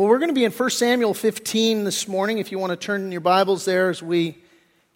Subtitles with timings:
[0.00, 2.76] Well, we're going to be in 1 Samuel 15 this morning, if you want to
[2.78, 4.38] turn in your Bibles there as we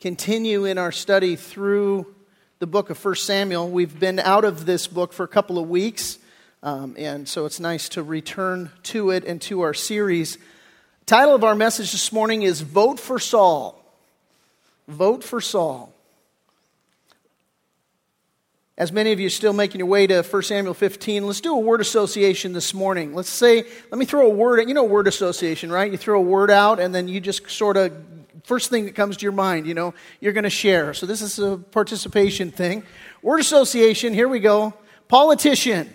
[0.00, 2.14] continue in our study through
[2.58, 3.68] the book of 1 Samuel.
[3.68, 6.18] We've been out of this book for a couple of weeks,
[6.62, 10.36] um, and so it's nice to return to it and to our series.
[10.36, 13.84] The title of our message this morning is Vote for Saul.
[14.88, 15.93] Vote for Saul.
[18.76, 21.54] As many of you are still making your way to 1 Samuel 15, let's do
[21.54, 23.14] a word association this morning.
[23.14, 25.90] Let's say, let me throw a word, you know, word association, right?
[25.92, 27.96] You throw a word out and then you just sort of,
[28.42, 30.92] first thing that comes to your mind, you know, you're going to share.
[30.92, 32.82] So this is a participation thing.
[33.22, 34.74] Word association, here we go.
[35.06, 35.94] Politician.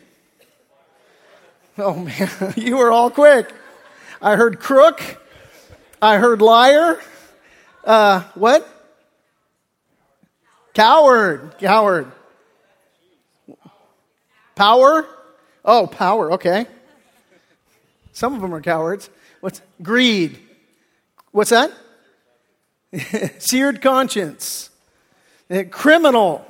[1.78, 3.52] Oh man, you were all quick.
[4.22, 5.02] I heard crook.
[6.02, 6.98] I heard liar.
[7.84, 8.68] Uh, what?
[10.74, 11.56] Coward.
[11.60, 12.12] Coward.
[14.60, 15.08] Power?
[15.64, 16.66] Oh, power, okay.
[18.12, 19.10] Some of them are cowards.
[19.40, 20.38] What's greed?
[21.32, 21.72] What's that?
[23.40, 24.70] Seared conscience.
[25.72, 26.46] Criminal.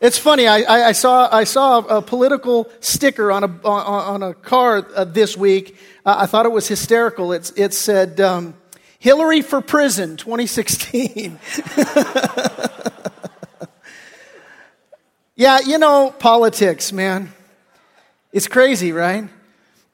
[0.00, 0.46] It's funny.
[0.46, 4.86] I, I, I, saw I saw a political sticker on a on, on a car
[4.94, 5.76] uh, this week.
[6.06, 7.32] Uh, I thought it was hysterical.
[7.32, 8.54] It's, it said um,
[9.00, 11.40] Hillary for prison 2016.
[15.40, 17.32] Yeah, you know, politics, man.
[18.30, 19.26] It's crazy, right?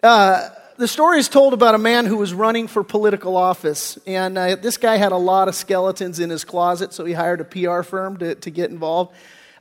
[0.02, 3.96] Uh, the story is told about a man who was running for political office.
[4.08, 7.40] And uh, this guy had a lot of skeletons in his closet, so he hired
[7.40, 9.14] a PR firm to, to get involved.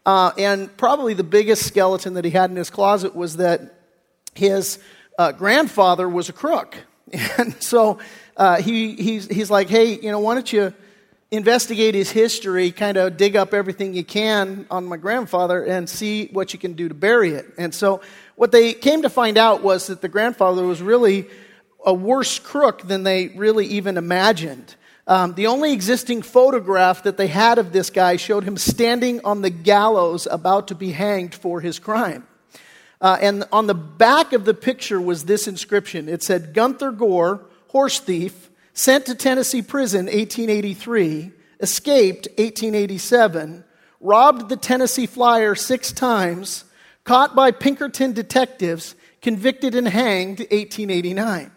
[0.07, 3.75] Uh, and probably the biggest skeleton that he had in his closet was that
[4.33, 4.79] his
[5.19, 6.77] uh, grandfather was a crook.
[7.37, 7.99] And so
[8.35, 10.73] uh, he, he's, he's like, hey, you know, why don't you
[11.31, 16.27] investigate his history, kind of dig up everything you can on my grandfather and see
[16.27, 17.45] what you can do to bury it.
[17.57, 18.01] And so
[18.35, 21.27] what they came to find out was that the grandfather was really
[21.85, 24.75] a worse crook than they really even imagined.
[25.07, 29.41] Um, the only existing photograph that they had of this guy showed him standing on
[29.41, 32.27] the gallows about to be hanged for his crime.
[32.99, 36.09] Uh, and on the back of the picture was this inscription.
[36.09, 41.31] It said, Gunther Gore, horse thief, sent to Tennessee prison 1883,
[41.61, 43.63] escaped 1887,
[44.01, 46.65] robbed the Tennessee Flyer six times,
[47.05, 51.51] caught by Pinkerton detectives, convicted and hanged 1889.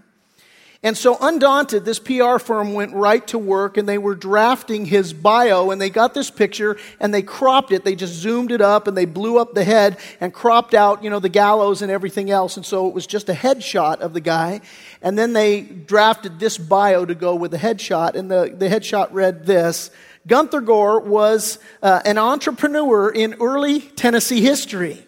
[0.81, 5.13] And so, undaunted, this PR firm went right to work and they were drafting his
[5.13, 7.85] bio and they got this picture and they cropped it.
[7.85, 11.11] They just zoomed it up and they blew up the head and cropped out, you
[11.11, 12.57] know, the gallows and everything else.
[12.57, 14.61] And so it was just a headshot of the guy.
[15.03, 18.15] And then they drafted this bio to go with the headshot.
[18.15, 19.91] And the, the headshot read this
[20.29, 25.08] Gunther Gore was uh, an entrepreneur in early Tennessee history.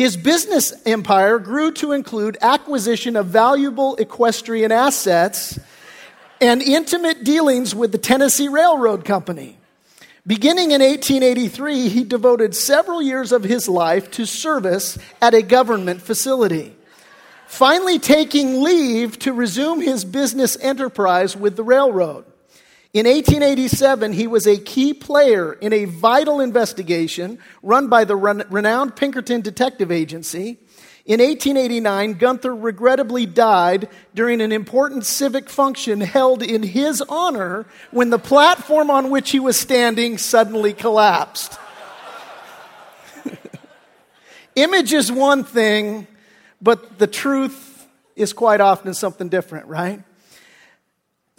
[0.00, 5.60] His business empire grew to include acquisition of valuable equestrian assets
[6.40, 9.58] and intimate dealings with the Tennessee Railroad Company.
[10.26, 16.00] Beginning in 1883, he devoted several years of his life to service at a government
[16.00, 16.74] facility.
[17.46, 22.24] Finally, taking leave to resume his business enterprise with the railroad.
[22.92, 28.96] In 1887, he was a key player in a vital investigation run by the renowned
[28.96, 30.58] Pinkerton Detective Agency.
[31.06, 38.10] In 1889, Gunther regrettably died during an important civic function held in his honor when
[38.10, 41.60] the platform on which he was standing suddenly collapsed.
[44.56, 46.08] Image is one thing,
[46.60, 47.86] but the truth
[48.16, 50.02] is quite often something different, right?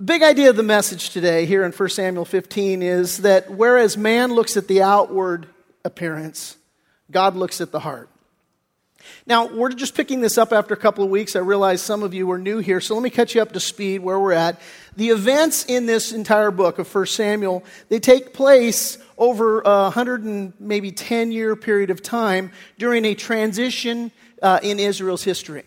[0.01, 3.97] The big idea of the message today here in 1 Samuel 15 is that whereas
[3.97, 5.45] man looks at the outward
[5.85, 6.57] appearance,
[7.12, 8.09] God looks at the heart.
[9.28, 11.35] Now, we're just picking this up after a couple of weeks.
[11.35, 13.59] I realize some of you are new here, so let me catch you up to
[13.59, 14.59] speed where we're at.
[14.95, 20.23] The events in this entire book of 1 Samuel, they take place over a 100
[20.23, 25.62] and maybe 10 year period of time during a transition uh, in Israel's history.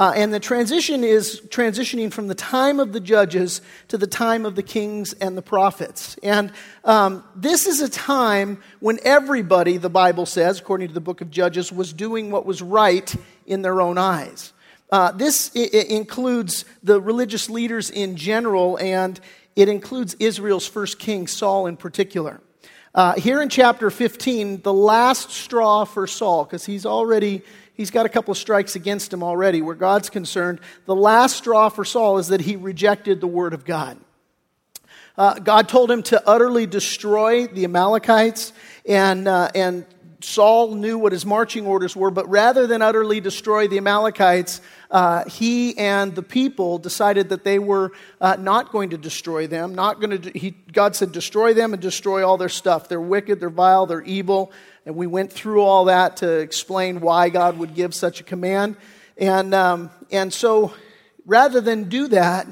[0.00, 4.46] Uh, and the transition is transitioning from the time of the judges to the time
[4.46, 6.16] of the kings and the prophets.
[6.22, 6.54] And
[6.86, 11.30] um, this is a time when everybody, the Bible says, according to the book of
[11.30, 13.14] Judges, was doing what was right
[13.44, 14.54] in their own eyes.
[14.90, 19.20] Uh, this I- includes the religious leaders in general, and
[19.54, 22.40] it includes Israel's first king, Saul, in particular.
[22.94, 27.42] Uh, here in chapter 15, the last straw for Saul, because he's already
[27.80, 30.60] he's got a couple of strikes against him already where God's concerned.
[30.84, 33.96] The last straw for Saul is that he rejected the word of God.
[35.16, 38.52] Uh, God told him to utterly destroy the Amalekites,
[38.84, 39.86] and, uh, and
[40.20, 44.60] Saul knew what his marching orders were, but rather than utterly destroy the Amalekites,
[44.90, 49.74] uh, he and the people decided that they were uh, not going to destroy them.
[49.74, 50.38] Not going to.
[50.38, 52.88] He, God said, "Destroy them and destroy all their stuff.
[52.88, 53.40] They're wicked.
[53.40, 53.86] They're vile.
[53.86, 54.52] They're evil."
[54.86, 58.76] And we went through all that to explain why God would give such a command.
[59.16, 60.72] And um, and so,
[61.26, 62.46] rather than do that,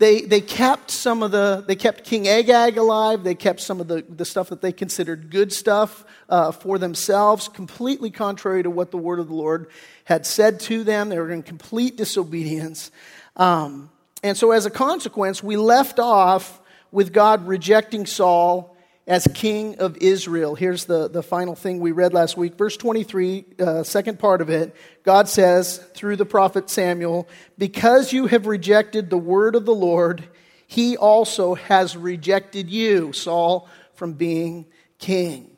[0.00, 3.22] they, they kept some of the, they kept King Agag alive.
[3.22, 7.48] They kept some of the, the stuff that they considered good stuff uh, for themselves,
[7.48, 9.70] completely contrary to what the word of the Lord
[10.04, 11.10] had said to them.
[11.10, 12.90] They were in complete disobedience.
[13.36, 13.90] Um,
[14.22, 18.74] and so, as a consequence, we left off with God rejecting Saul
[19.06, 20.54] as king of Israel.
[20.54, 22.56] Here's the, the final thing we read last week.
[22.56, 24.74] Verse 23, uh, second part of it.
[25.02, 30.24] God says through the prophet Samuel, Because you have rejected the word of the Lord,
[30.66, 34.66] he also has rejected you, Saul, from being
[34.98, 35.56] king.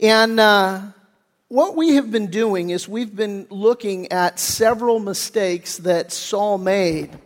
[0.00, 0.82] And uh,
[1.48, 7.18] what we have been doing is we've been looking at several mistakes that Saul made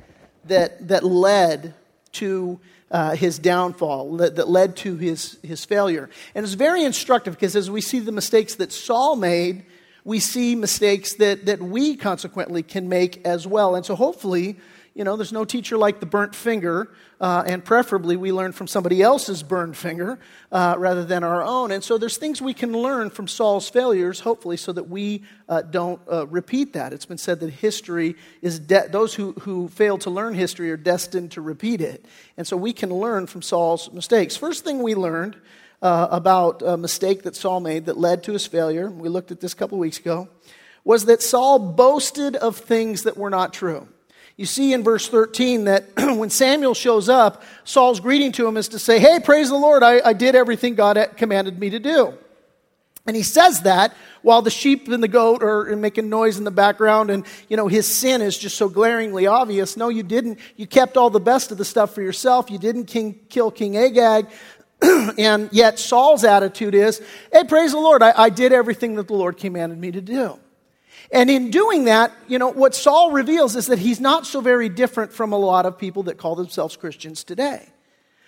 [0.45, 1.75] that, that led
[2.13, 2.61] to
[2.91, 6.09] uh, his downfall, that, that led to his, his failure.
[6.35, 9.65] And it's very instructive because as we see the mistakes that Saul made,
[10.05, 13.75] we see mistakes that, that we consequently can make as well.
[13.75, 14.57] And so hopefully,
[14.99, 16.91] you know, there's no teacher like the burnt finger,
[17.21, 20.19] uh, and preferably we learn from somebody else's burned finger
[20.51, 21.71] uh, rather than our own.
[21.71, 25.63] And so there's things we can learn from Saul's failures, hopefully, so that we uh,
[25.63, 26.93] don't uh, repeat that.
[26.93, 30.77] It's been said that history is, de- those who, who fail to learn history are
[30.77, 32.05] destined to repeat it.
[32.37, 34.37] And so we can learn from Saul's mistakes.
[34.37, 35.37] First thing we learned
[35.81, 39.39] uh, about a mistake that Saul made that led to his failure, we looked at
[39.39, 40.29] this a couple weeks ago,
[40.83, 43.87] was that Saul boasted of things that were not true.
[44.39, 48.69] You see in verse 13 that when Samuel shows up, Saul's greeting to him is
[48.69, 52.17] to say, Hey, praise the Lord, I, I did everything God commanded me to do.
[53.05, 56.51] And he says that while the sheep and the goat are making noise in the
[56.51, 59.77] background and, you know, his sin is just so glaringly obvious.
[59.77, 60.39] No, you didn't.
[60.57, 62.51] You kept all the best of the stuff for yourself.
[62.51, 64.29] You didn't king, kill King Agag.
[64.83, 67.03] and yet Saul's attitude is,
[67.33, 68.03] hey, praise the Lord.
[68.03, 70.39] I, I did everything that the Lord commanded me to do.
[71.11, 74.69] And in doing that, you know, what Saul reveals is that he's not so very
[74.69, 77.69] different from a lot of people that call themselves Christians today.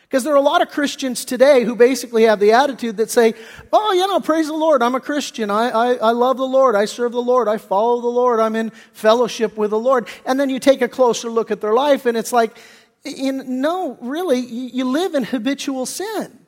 [0.03, 3.35] Because there are a lot of Christians today who basically have the attitude that say,
[3.73, 5.51] oh, you know, praise the Lord, I'm a Christian.
[5.51, 6.75] I, I, I love the Lord.
[6.75, 7.47] I serve the Lord.
[7.47, 8.41] I follow the Lord.
[8.41, 10.09] I'm in fellowship with the Lord.
[10.27, 12.57] And then you take a closer look at their life and it's like,
[13.05, 16.40] in, no, really, you, you live in habitual sin.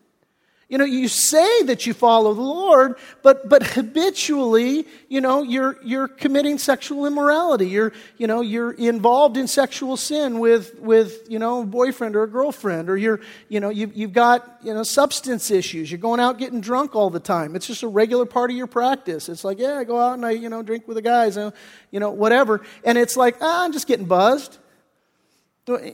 [0.73, 5.77] You know, you say that you follow the Lord, but, but habitually, you know, you're,
[5.85, 7.69] you're committing sexual immorality.
[7.69, 12.23] You're, you know, you're involved in sexual sin with, with, you know, a boyfriend or
[12.23, 13.21] a girlfriend, or you're,
[13.51, 15.91] you know, you've, you've got, you know, substance issues.
[15.91, 17.55] You're going out getting drunk all the time.
[17.55, 19.29] It's just a regular part of your practice.
[19.29, 21.53] It's like, yeah, I go out and I, you know, drink with the guys, and,
[21.91, 22.63] you know, whatever.
[22.83, 24.57] And it's like, ah, I'm just getting buzzed.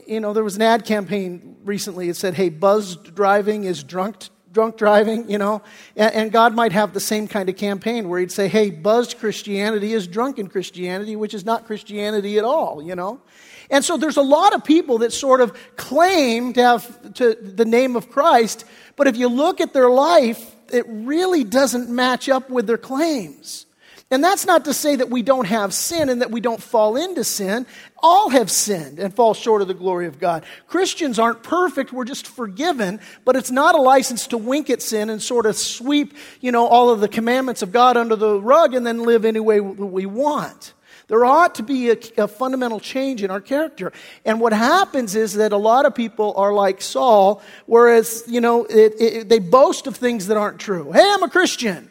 [0.07, 4.29] You know, there was an ad campaign recently that said, hey, buzzed driving is drunk
[4.51, 5.61] drunk driving, you know.
[5.95, 9.93] And, God might have the same kind of campaign where He'd say, hey, buzzed Christianity
[9.93, 13.21] is drunken Christianity, which is not Christianity at all, you know.
[13.69, 17.65] And so there's a lot of people that sort of claim to have to the
[17.65, 18.65] name of Christ,
[18.95, 23.65] but if you look at their life, it really doesn't match up with their claims.
[24.11, 26.95] And that's not to say that we don't have sin and that we don't fall
[26.95, 27.67] into sin.
[28.01, 30.45] All have sinned and fall short of the glory of God.
[30.65, 35.11] Christians aren't perfect, we're just forgiven, but it's not a license to wink at sin
[35.11, 38.73] and sort of sweep, you know, all of the commandments of God under the rug
[38.73, 40.73] and then live any way we want.
[41.07, 43.91] There ought to be a, a, fundamental change in our character.
[44.25, 48.65] And what happens is that a lot of people are like Saul, whereas, you know,
[48.65, 50.91] it, it, they boast of things that aren't true.
[50.91, 51.89] Hey, I'm a Christian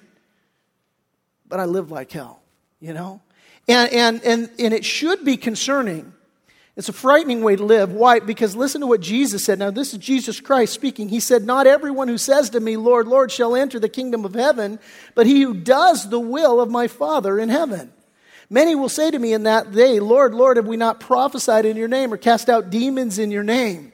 [1.48, 2.40] but I live like hell,
[2.80, 3.20] you know?
[3.66, 6.12] And, and, and, and it should be concerning.
[6.76, 7.92] It's a frightening way to live.
[7.92, 8.20] Why?
[8.20, 9.58] Because listen to what Jesus said.
[9.58, 11.08] Now, this is Jesus Christ speaking.
[11.08, 14.34] He said, Not everyone who says to me, Lord, Lord, shall enter the kingdom of
[14.34, 14.78] heaven,
[15.14, 17.92] but he who does the will of my Father in heaven.
[18.48, 21.76] Many will say to me in that day, Lord, Lord, have we not prophesied in
[21.76, 23.92] your name or cast out demons in your name,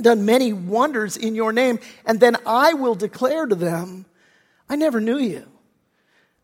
[0.00, 1.78] done many wonders in your name?
[2.04, 4.06] And then I will declare to them,
[4.68, 5.46] I never knew you.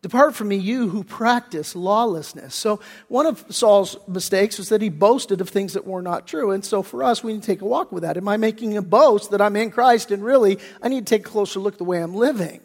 [0.02, 2.56] Depart from me, you who practice lawlessness.
[2.56, 6.50] So, one of Saul's mistakes was that he boasted of things that were not true.
[6.50, 8.16] And so, for us, we need to take a walk with that.
[8.16, 11.24] Am I making a boast that I'm in Christ and really I need to take
[11.24, 12.60] a closer look at the way I'm living?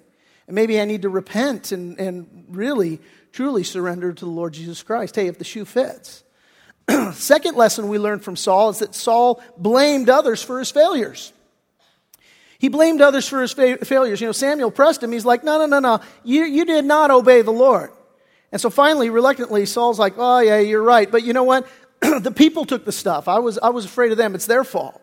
[0.47, 2.99] And maybe I need to repent and, and really,
[3.33, 5.15] truly surrender to the Lord Jesus Christ.
[5.15, 6.23] Hey, if the shoe fits.
[7.13, 11.33] Second lesson we learned from Saul is that Saul blamed others for his failures.
[12.59, 14.19] He blamed others for his fa- failures.
[14.19, 15.11] You know, Samuel pressed him.
[15.11, 16.03] He's like, no, no, no, no.
[16.23, 17.91] You, you did not obey the Lord.
[18.51, 21.11] And so finally, reluctantly, Saul's like, oh, yeah, you're right.
[21.11, 21.67] But you know what?
[22.01, 23.27] the people took the stuff.
[23.27, 24.33] I was, I was afraid of them.
[24.33, 25.01] It's their fault.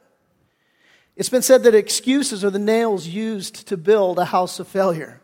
[1.17, 5.21] It's been said that excuses are the nails used to build a house of failure.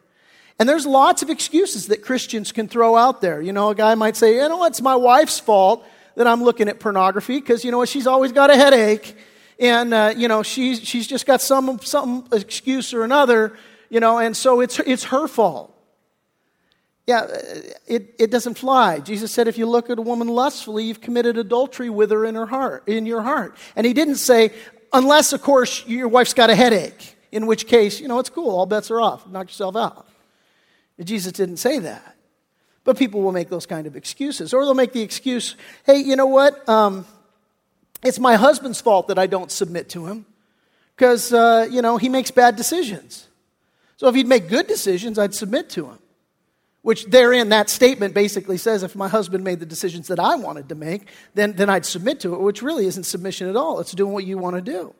[0.58, 3.40] And there's lots of excuses that Christians can throw out there.
[3.40, 5.84] You know, a guy might say, you know, it's my wife's fault
[6.16, 9.16] that I'm looking at pornography because, you know, she's always got a headache
[9.60, 13.56] and uh, you know she's she's just got some some excuse or another,
[13.90, 15.76] you know, and so it's it's her fault.
[17.06, 17.26] Yeah,
[17.88, 19.00] it, it doesn't fly.
[19.00, 22.36] Jesus said, if you look at a woman lustfully, you've committed adultery with her in
[22.36, 23.56] her heart, in your heart.
[23.74, 24.52] And he didn't say,
[24.92, 28.50] unless, of course, your wife's got a headache, in which case, you know, it's cool,
[28.50, 30.06] all bets are off, knock yourself out.
[31.02, 32.16] Jesus didn't say that.
[32.84, 34.54] But people will make those kind of excuses.
[34.54, 36.68] Or they'll make the excuse, hey, you know what?
[36.68, 37.06] Um,
[38.02, 40.26] it's my husband's fault that I don't submit to him
[40.96, 43.26] because, uh, you know, he makes bad decisions.
[43.96, 45.98] So if he'd make good decisions, I'd submit to him.
[46.82, 50.70] Which therein, that statement basically says if my husband made the decisions that I wanted
[50.70, 53.80] to make, then, then I'd submit to it, which really isn't submission at all.
[53.80, 54.94] It's doing what you want to do.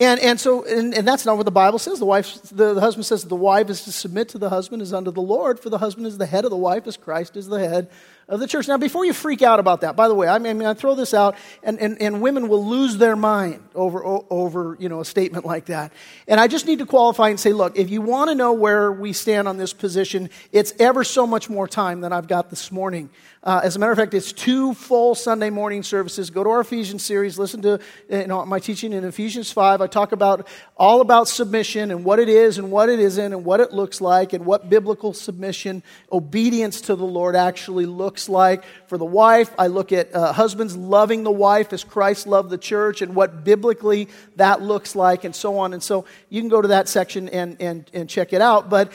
[0.00, 1.98] And, and so, and, and that's not what the Bible says.
[1.98, 4.94] The, wife, the, the husband says the wife is to submit to the husband as
[4.94, 7.46] unto the Lord, for the husband is the head of the wife, as Christ is
[7.46, 7.88] the head
[8.30, 8.68] of the church.
[8.68, 11.12] Now, before you freak out about that, by the way, I mean, I throw this
[11.12, 15.44] out, and, and, and women will lose their mind over, over you know, a statement
[15.44, 15.92] like that.
[16.28, 18.92] And I just need to qualify and say, look, if you want to know where
[18.92, 22.70] we stand on this position, it's ever so much more time than I've got this
[22.70, 23.10] morning.
[23.42, 26.28] Uh, as a matter of fact, it's two full Sunday morning services.
[26.28, 29.80] Go to our Ephesians series, listen to you know, my teaching in Ephesians 5.
[29.80, 30.46] I talk about
[30.76, 34.02] all about submission and what it is and what it isn't and what it looks
[34.02, 35.82] like and what biblical submission,
[36.12, 38.64] obedience to the Lord actually looks like.
[38.86, 42.58] For the wife, I look at uh, husbands loving the wife as Christ loved the
[42.58, 45.72] church and what biblically that looks like and so on.
[45.72, 48.68] And so you can go to that section and, and, and check it out.
[48.68, 48.92] But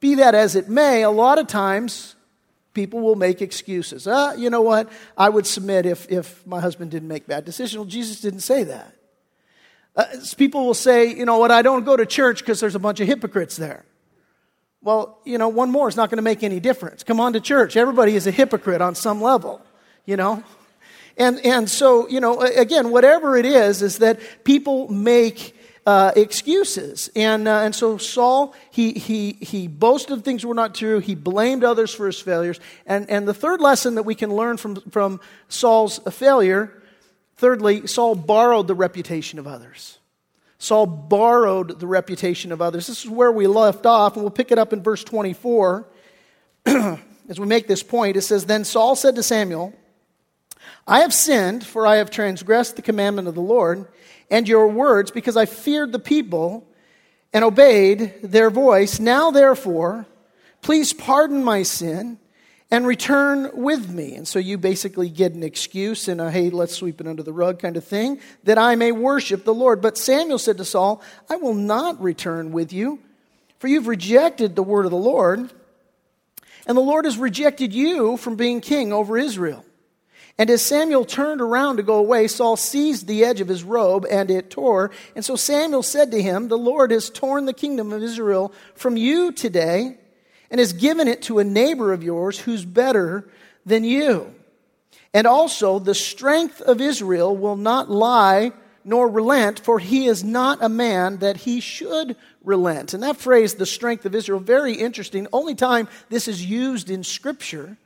[0.00, 2.16] be that as it may, a lot of times,
[2.74, 4.06] people will make excuses.
[4.06, 4.92] Ah, you know what?
[5.16, 7.78] I would submit if, if my husband didn't make bad decisions.
[7.78, 8.94] Well, Jesus didn't say that.
[9.96, 10.04] Uh,
[10.36, 13.00] people will say, you know what, I don't go to church because there's a bunch
[13.00, 13.86] of hypocrites there.
[14.82, 17.02] Well, you know, one more is not going to make any difference.
[17.02, 17.76] Come on to church.
[17.76, 19.60] Everybody is a hypocrite on some level,
[20.04, 20.44] you know?
[21.16, 25.56] And, and so, you know, again, whatever it is, is that people make
[25.86, 27.08] uh, excuses.
[27.16, 30.98] And, uh, and so Saul, he, he, he boasted things were not true.
[30.98, 32.60] He blamed others for his failures.
[32.86, 36.82] And, and the third lesson that we can learn from, from Saul's failure,
[37.36, 39.98] thirdly, Saul borrowed the reputation of others.
[40.58, 42.86] Saul borrowed the reputation of others.
[42.86, 45.86] This is where we left off, and we'll pick it up in verse 24.
[46.66, 49.74] As we make this point, it says, Then Saul said to Samuel,
[50.86, 53.86] I have sinned, for I have transgressed the commandment of the Lord
[54.30, 56.66] and your words because I feared the people
[57.32, 58.98] and obeyed their voice.
[58.98, 60.06] Now, therefore,
[60.62, 62.18] please pardon my sin
[62.70, 64.14] and return with me.
[64.14, 67.32] And so you basically get an excuse and a hey, let's sweep it under the
[67.32, 69.80] rug kind of thing that I may worship the Lord.
[69.80, 72.98] But Samuel said to Saul, I will not return with you,
[73.58, 75.50] for you've rejected the word of the Lord,
[76.66, 79.64] and the Lord has rejected you from being king over Israel.
[80.38, 84.04] And as Samuel turned around to go away, Saul seized the edge of his robe
[84.10, 84.90] and it tore.
[85.14, 88.98] And so Samuel said to him, The Lord has torn the kingdom of Israel from
[88.98, 89.96] you today
[90.50, 93.28] and has given it to a neighbor of yours who's better
[93.64, 94.34] than you.
[95.12, 98.52] And also, the strength of Israel will not lie
[98.84, 102.94] nor relent, for he is not a man that he should relent.
[102.94, 105.26] And that phrase, the strength of Israel, very interesting.
[105.32, 107.76] Only time this is used in Scripture.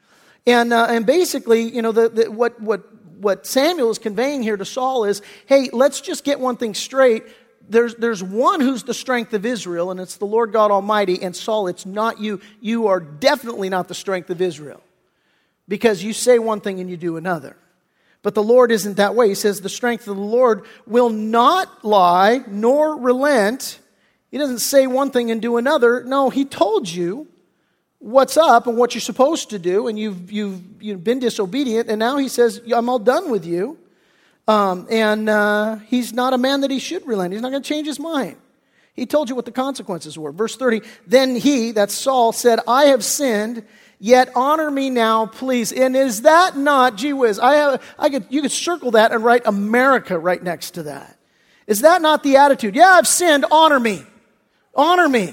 [0.47, 2.83] And, uh, and basically, you know, the, the, what, what,
[3.17, 7.25] what Samuel is conveying here to Saul is hey, let's just get one thing straight.
[7.71, 11.23] There's, there's one who's the strength of Israel, and it's the Lord God Almighty.
[11.23, 12.41] And Saul, it's not you.
[12.61, 14.83] You are definitely not the strength of Israel
[15.69, 17.57] because you say one thing and you do another.
[18.23, 19.29] But the Lord isn't that way.
[19.29, 23.79] He says the strength of the Lord will not lie nor relent.
[24.31, 26.03] He doesn't say one thing and do another.
[26.05, 27.29] No, he told you
[28.01, 31.99] what's up and what you're supposed to do, and you've, you've, you've been disobedient, and
[31.99, 33.79] now he says, I'm all done with you.
[34.51, 37.33] Um, and uh, he's not a man that he should relent.
[37.33, 38.37] He's not going to change his mind.
[38.95, 40.33] He told you what the consequences were.
[40.33, 43.65] Verse 30 Then he, that's Saul, said, I have sinned,
[44.01, 45.71] yet honor me now, please.
[45.71, 49.23] And is that not, gee whiz, I, have, I could, you could circle that and
[49.23, 51.17] write America right next to that.
[51.69, 52.75] Is that not the attitude?
[52.75, 54.03] Yeah, I've sinned, honor me.
[54.75, 55.33] Honor me.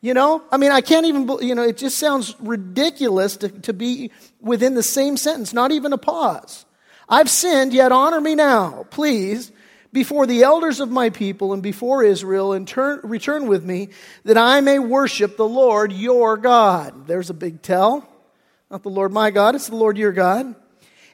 [0.00, 3.72] You know, I mean, I can't even, you know, it just sounds ridiculous to, to
[3.72, 4.10] be
[4.40, 6.64] within the same sentence, not even a pause.
[7.08, 9.50] I've sinned, yet honor me now, please,
[9.92, 13.88] before the elders of my people and before Israel and turn, return with me
[14.24, 17.06] that I may worship the Lord your God.
[17.06, 18.06] There's a big tell.
[18.70, 20.54] Not the Lord my God, it's the Lord your God.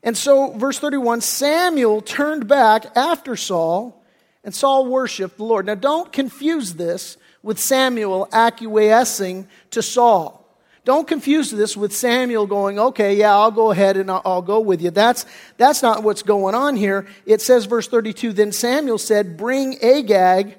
[0.03, 4.05] And so, verse 31 Samuel turned back after Saul,
[4.43, 5.67] and Saul worshiped the Lord.
[5.67, 10.44] Now, don't confuse this with Samuel acquiescing to Saul.
[10.85, 14.61] Don't confuse this with Samuel going, okay, yeah, I'll go ahead and I'll, I'll, go
[14.61, 14.91] with you.
[14.91, 15.25] That's,
[15.57, 17.07] that's not what's going on here.
[17.25, 20.59] It says, verse 32, then Samuel said, Bring Agag,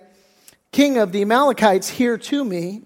[0.71, 2.81] king of the Amalekites, here to me.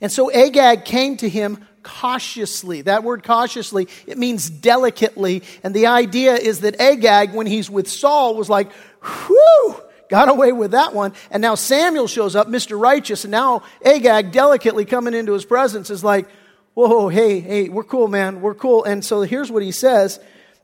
[0.00, 2.82] And so Agag came to him cautiously.
[2.82, 5.42] That word cautiously, it means delicately.
[5.62, 9.76] And the idea is that Agag, when he's with Saul, was like, whew,
[10.10, 11.14] got away with that one.
[11.30, 12.78] And now Samuel shows up, Mr.
[12.78, 16.28] Righteous, and now Agag, delicately coming into his presence, is like,
[16.74, 18.84] whoa, hey, hey, we're cool, man, we're cool.
[18.84, 20.20] And so here's what he says.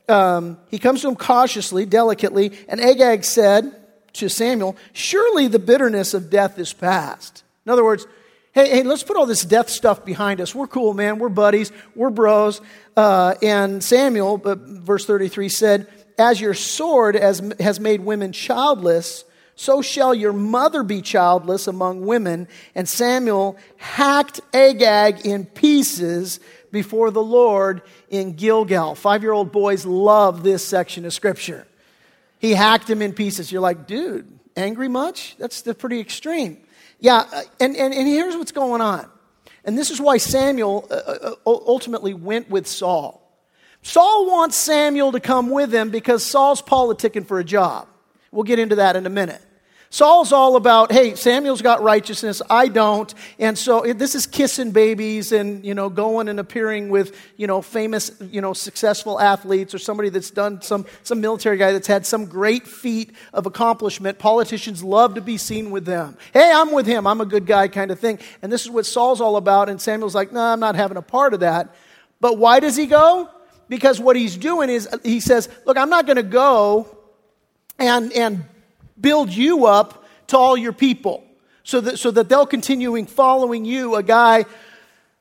[0.08, 3.74] Um, he comes to him cautiously, delicately, and Agag said
[4.14, 7.42] to Samuel, Surely the bitterness of death is past.
[7.64, 8.06] In other words,
[8.52, 10.54] hey, hey, let's put all this death stuff behind us.
[10.54, 11.18] We're cool, man.
[11.18, 11.72] We're buddies.
[11.94, 12.60] We're bros.
[12.96, 15.88] Uh, and Samuel, uh, verse 33, said,
[16.18, 19.24] As your sword has, has made women childless,
[19.56, 22.46] so shall your mother be childless among women.
[22.74, 28.94] And Samuel hacked Agag in pieces before the Lord in Gilgal.
[28.94, 31.66] Five year old boys love this section of scripture.
[32.38, 33.50] He hacked him in pieces.
[33.50, 35.36] You're like, dude, angry much?
[35.38, 36.58] That's the pretty extreme.
[37.00, 39.08] Yeah, uh, and, and, and here's what's going on.
[39.64, 43.22] And this is why Samuel uh, uh, ultimately went with Saul.
[43.80, 47.88] Saul wants Samuel to come with him because Saul's politicking for a job.
[48.30, 49.40] We'll get into that in a minute.
[49.88, 53.12] Saul's all about, hey, Samuel's got righteousness, I don't.
[53.38, 57.62] And so this is kissing babies and, you know, going and appearing with, you know,
[57.62, 62.04] famous, you know, successful athletes or somebody that's done some, some military guy that's had
[62.04, 64.18] some great feat of accomplishment.
[64.18, 66.18] Politicians love to be seen with them.
[66.32, 68.18] Hey, I'm with him, I'm a good guy kind of thing.
[68.42, 69.68] And this is what Saul's all about.
[69.68, 71.74] And Samuel's like, no, nah, I'm not having a part of that.
[72.20, 73.30] But why does he go?
[73.68, 76.96] Because what he's doing is he says, look, I'm not going to go
[77.78, 78.44] and, and
[79.00, 81.24] build you up to all your people
[81.62, 84.44] so that, so that they'll continuing following you, a guy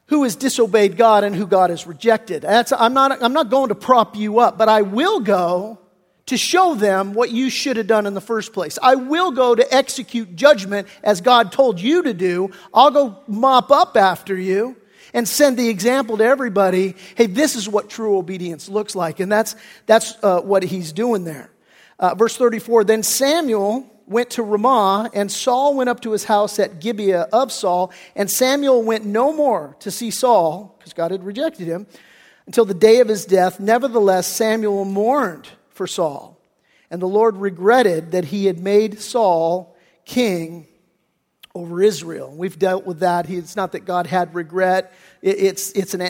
[0.08, 2.43] who has disobeyed God and who God has rejected.
[2.43, 5.80] That's, I'm, not, I'm not going to prop you up, but I will go
[6.28, 8.78] to show them what you should have done in the first place.
[8.82, 12.52] I will go to execute judgment as God told you to do.
[12.73, 14.76] I'll go mop up after you
[15.13, 16.95] and send the example to everybody.
[17.15, 19.19] Hey, this is what true obedience looks like.
[19.19, 21.50] And that's, that's uh, what he's doing there.
[21.99, 26.60] Uh, verse 34 Then Samuel went to Ramah, and Saul went up to his house
[26.60, 31.23] at Gibeah of Saul, and Samuel went no more to see Saul, because God had
[31.23, 31.88] rejected him,
[32.45, 33.60] until the day of his death.
[33.60, 36.39] Nevertheless, Samuel mourned for Saul,
[36.91, 40.67] and the Lord regretted that he had made Saul king
[41.55, 42.31] over Israel.
[42.36, 43.29] We've dealt with that.
[43.29, 44.93] It's not that God had regret.
[45.21, 46.01] It's, it's an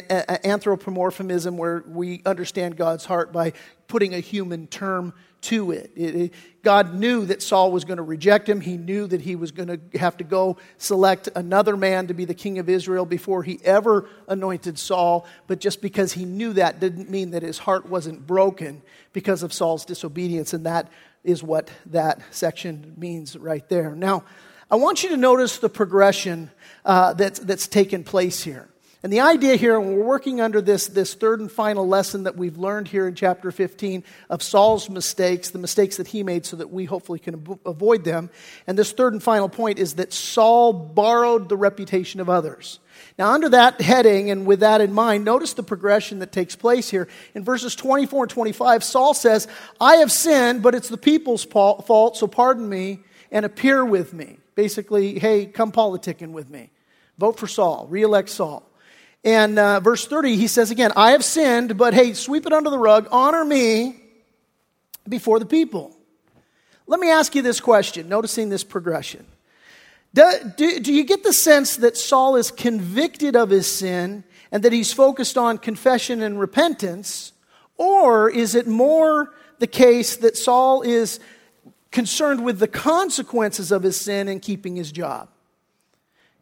[0.43, 3.53] anthropomorphism where we understand God's heart by
[3.87, 5.13] putting a human term
[5.45, 5.91] to it.
[5.95, 6.33] It, it.
[6.63, 8.61] God knew that Saul was going to reject him.
[8.61, 12.25] He knew that he was going to have to go select another man to be
[12.25, 15.27] the king of Israel before he ever anointed Saul.
[15.47, 18.81] But just because he knew that didn't mean that his heart wasn't broken
[19.13, 20.53] because of Saul's disobedience.
[20.53, 20.91] And that
[21.23, 23.95] is what that section means right there.
[23.95, 24.23] Now,
[24.69, 26.49] I want you to notice the progression
[26.83, 28.67] uh, that's, that's taken place here.
[29.05, 32.37] And the idea here, and we're working under this, this third and final lesson that
[32.37, 36.57] we've learned here in chapter 15 of Saul's mistakes, the mistakes that he made, so
[36.57, 38.31] that we hopefully can avoid them.
[38.65, 42.79] And this third and final point is that Saul borrowed the reputation of others.
[43.19, 46.89] Now, under that heading and with that in mind, notice the progression that takes place
[46.89, 47.07] here.
[47.35, 49.47] In verses 24 and 25, Saul says,
[49.79, 54.37] I have sinned, but it's the people's fault, so pardon me and appear with me.
[54.55, 56.71] Basically, hey, come politicking with me.
[57.19, 58.67] Vote for Saul, re elect Saul.
[59.25, 62.69] And uh, verse 30, he says again, I have sinned, but hey, sweep it under
[62.69, 63.99] the rug, honor me
[65.09, 65.97] before the people.
[66.85, 69.25] Let me ask you this question, noticing this progression.
[70.13, 74.61] Do, do, do, you get the sense that Saul is convicted of his sin and
[74.63, 77.33] that he's focused on confession and repentance?
[77.77, 81.19] Or is it more the case that Saul is
[81.91, 85.29] concerned with the consequences of his sin and keeping his job?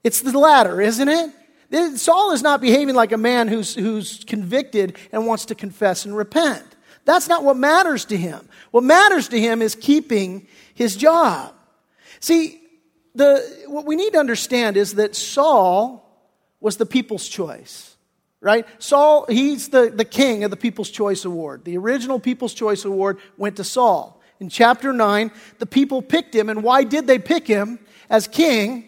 [0.04, 1.32] It's the latter, isn't it?
[1.74, 6.16] Saul is not behaving like a man who's, who's convicted and wants to confess and
[6.16, 6.64] repent.
[7.06, 8.48] That's not what matters to him.
[8.72, 11.54] What matters to him is keeping his job.
[12.20, 12.62] See,
[13.16, 16.00] the, what we need to understand is that Saul
[16.60, 17.96] was the people's choice,
[18.40, 18.66] right?
[18.80, 21.66] Saul, he's the, the king of the People's Choice Award.
[21.66, 24.22] The original People's Choice Award went to Saul.
[24.40, 26.50] In chapter 9, the people picked him.
[26.50, 28.88] And why did they pick him as king?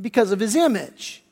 [0.00, 1.22] Because of his image.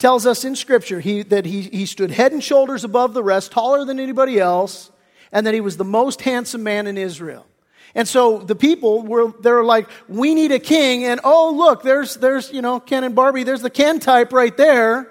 [0.00, 3.52] Tells us in Scripture he, that he, he stood head and shoulders above the rest,
[3.52, 4.90] taller than anybody else,
[5.30, 7.46] and that he was the most handsome man in Israel.
[7.94, 11.04] And so the people were, they're like, we need a king.
[11.04, 14.56] And oh, look, there's, there's, you know, Ken and Barbie, there's the Ken type right
[14.56, 15.06] there.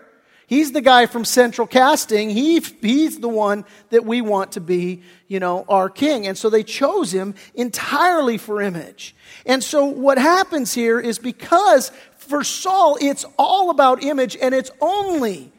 [0.47, 2.32] He's the guy from Central Casting.
[2.32, 6.25] He, he's the one that we want to be, you know, our king.
[6.25, 9.15] And so they chose him entirely for image.
[9.45, 11.91] And so what happens here is because
[12.30, 15.52] for Saul, it's all about image and it's only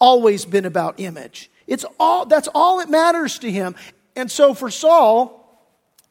[0.00, 1.50] always been about image.
[1.66, 3.76] It's all, that's all that matters to him.
[4.16, 5.34] And so for Saul,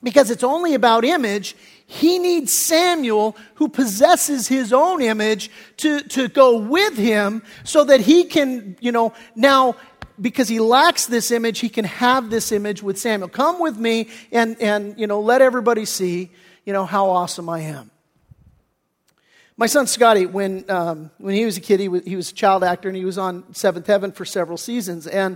[0.02, 6.28] because it's only about image, he needs Samuel, who possesses his own image, to, to
[6.30, 9.76] go with him so that he can, you know, now,
[10.22, 13.30] because he lacks this image, he can have this image with Samuel.
[13.30, 16.30] Come with me and, and you know, let everybody see,
[16.66, 17.92] you know, how awesome I am.
[19.60, 22.34] My son Scotty, when, um, when he was a kid, he was, he was a
[22.36, 25.08] child actor and he was on Seventh Heaven for several seasons.
[25.08, 25.36] And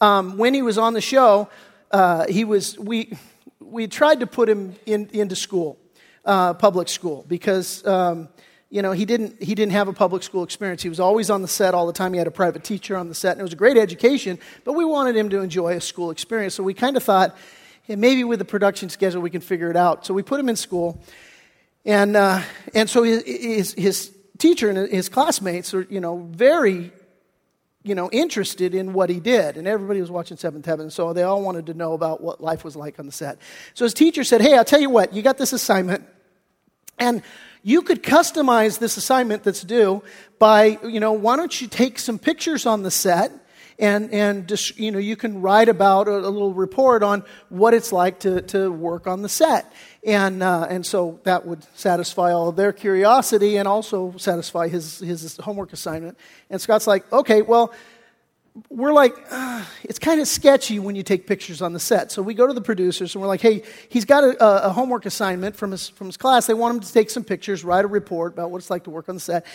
[0.00, 1.48] um, when he was on the show,
[1.92, 3.16] uh, he was, we,
[3.60, 5.78] we tried to put him in, into school,
[6.24, 8.28] uh, public school, because um,
[8.70, 10.82] you know he didn't he didn't have a public school experience.
[10.82, 12.12] He was always on the set all the time.
[12.12, 14.38] He had a private teacher on the set, and it was a great education.
[14.64, 17.36] But we wanted him to enjoy a school experience, so we kind of thought,
[17.82, 20.04] hey, maybe with the production schedule we can figure it out.
[20.04, 21.00] So we put him in school,
[21.84, 22.42] and uh,
[22.74, 26.92] and so his, his, teacher and his classmates are you know very
[27.82, 29.56] you know, interested in what he did.
[29.56, 32.62] And everybody was watching Seventh Heaven, so they all wanted to know about what life
[32.62, 33.38] was like on the set.
[33.74, 36.06] So his teacher said, Hey, I'll tell you what, you got this assignment,
[36.98, 37.22] and
[37.62, 40.02] you could customize this assignment that's due
[40.38, 43.32] by, you know, why don't you take some pictures on the set
[43.78, 47.72] and, and just, you know, you can write about a, a, little report on what
[47.72, 49.72] it's like to, to work on the set.
[50.02, 54.98] And, uh, and so that would satisfy all of their curiosity and also satisfy his,
[55.00, 56.16] his homework assignment.
[56.48, 57.72] And Scott's like, okay, well,
[58.68, 62.10] we're like, uh, it's kind of sketchy when you take pictures on the set.
[62.10, 65.06] So we go to the producers and we're like, hey, he's got a, a, homework
[65.06, 66.46] assignment from his, from his class.
[66.46, 68.90] They want him to take some pictures, write a report about what it's like to
[68.90, 69.46] work on the set.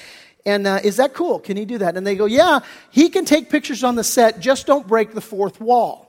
[0.45, 1.39] And uh, is that cool?
[1.39, 1.97] Can he do that?
[1.97, 2.59] And they go, yeah,
[2.91, 6.05] he can take pictures on the set, just don't break the fourth wall.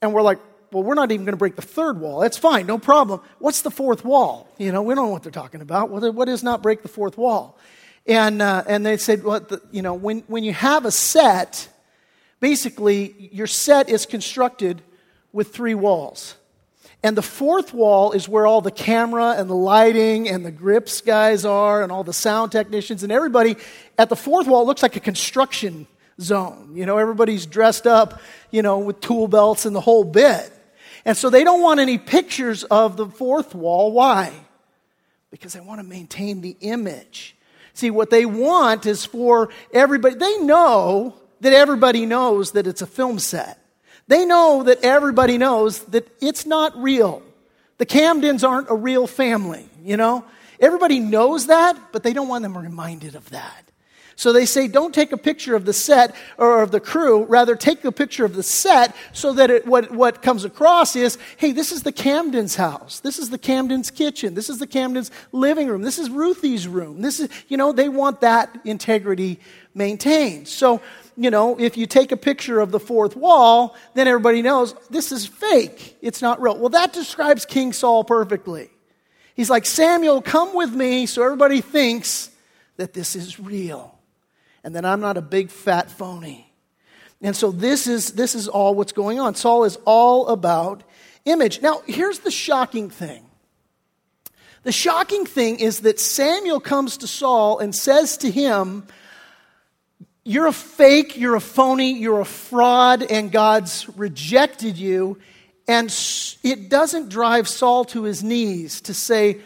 [0.00, 0.38] And we're like,
[0.70, 2.20] well, we're not even going to break the third wall.
[2.20, 3.20] That's fine, no problem.
[3.38, 4.48] What's the fourth wall?
[4.58, 5.90] You know, we don't know what they're talking about.
[5.90, 7.58] What is not break the fourth wall?
[8.06, 11.68] And, uh, and they said, well, the, you know, when, when you have a set,
[12.40, 14.82] basically your set is constructed
[15.32, 16.34] with three walls.
[17.02, 21.00] And the fourth wall is where all the camera and the lighting and the grips
[21.00, 23.56] guys are and all the sound technicians and everybody.
[23.96, 25.86] At the fourth wall, looks like a construction
[26.20, 26.72] zone.
[26.74, 30.52] You know, everybody's dressed up, you know, with tool belts and the whole bit.
[31.08, 33.92] And so they don't want any pictures of the fourth wall.
[33.92, 34.30] Why?
[35.30, 37.34] Because they want to maintain the image.
[37.72, 42.86] See, what they want is for everybody, they know that everybody knows that it's a
[42.86, 43.58] film set.
[44.06, 47.22] They know that everybody knows that it's not real.
[47.78, 50.26] The Camdens aren't a real family, you know?
[50.60, 53.67] Everybody knows that, but they don't want them reminded of that.
[54.18, 57.22] So they say, don't take a picture of the set or of the crew.
[57.26, 61.18] Rather, take a picture of the set so that it, what, what comes across is,
[61.36, 62.98] hey, this is the Camden's house.
[62.98, 64.34] This is the Camden's kitchen.
[64.34, 65.82] This is the Camden's living room.
[65.82, 67.00] This is Ruthie's room.
[67.00, 69.38] This is, you know, they want that integrity
[69.72, 70.48] maintained.
[70.48, 70.82] So,
[71.16, 75.12] you know, if you take a picture of the fourth wall, then everybody knows this
[75.12, 75.96] is fake.
[76.02, 76.58] It's not real.
[76.58, 78.68] Well, that describes King Saul perfectly.
[79.36, 82.30] He's like, Samuel, come with me so everybody thinks
[82.78, 83.94] that this is real
[84.64, 86.52] and that I'm not a big fat phony.
[87.20, 89.34] And so this is, this is all what's going on.
[89.34, 90.82] Saul is all about
[91.24, 91.60] image.
[91.60, 93.24] Now, here's the shocking thing.
[94.62, 98.86] The shocking thing is that Samuel comes to Saul and says to him,
[100.28, 105.18] you're a fake, you're a phony, you're a fraud, and God's rejected you.
[105.66, 105.90] And
[106.42, 109.38] it doesn't drive Saul to his knees to say,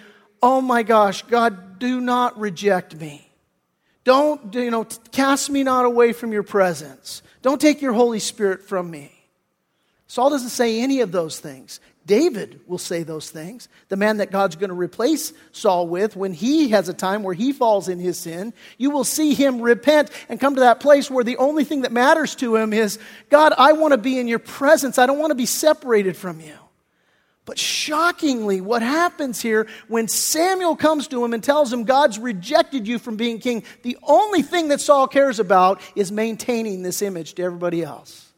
[0.43, 3.32] Oh my gosh, God, do not reject me.
[4.05, 7.23] Don't, you know, cast me not away from your presence.
[7.43, 9.13] Don't take your Holy Spirit from me.
[10.09, 11.81] Saul doesn't say any of those things.
[12.05, 13.69] David will say those things.
[13.89, 17.35] The man that God's going to replace Saul with when he has a time where
[17.35, 21.11] he falls in his sin, you will see him repent and come to that place
[21.11, 22.99] where the only thing that matters to him is
[23.31, 24.99] God, I want to be in your presence.
[24.99, 26.57] I don't want to be separated from you.
[27.45, 32.87] But shockingly, what happens here when Samuel comes to him and tells him God's rejected
[32.87, 37.35] you from being king, the only thing that Saul cares about is maintaining this image
[37.35, 38.31] to everybody else.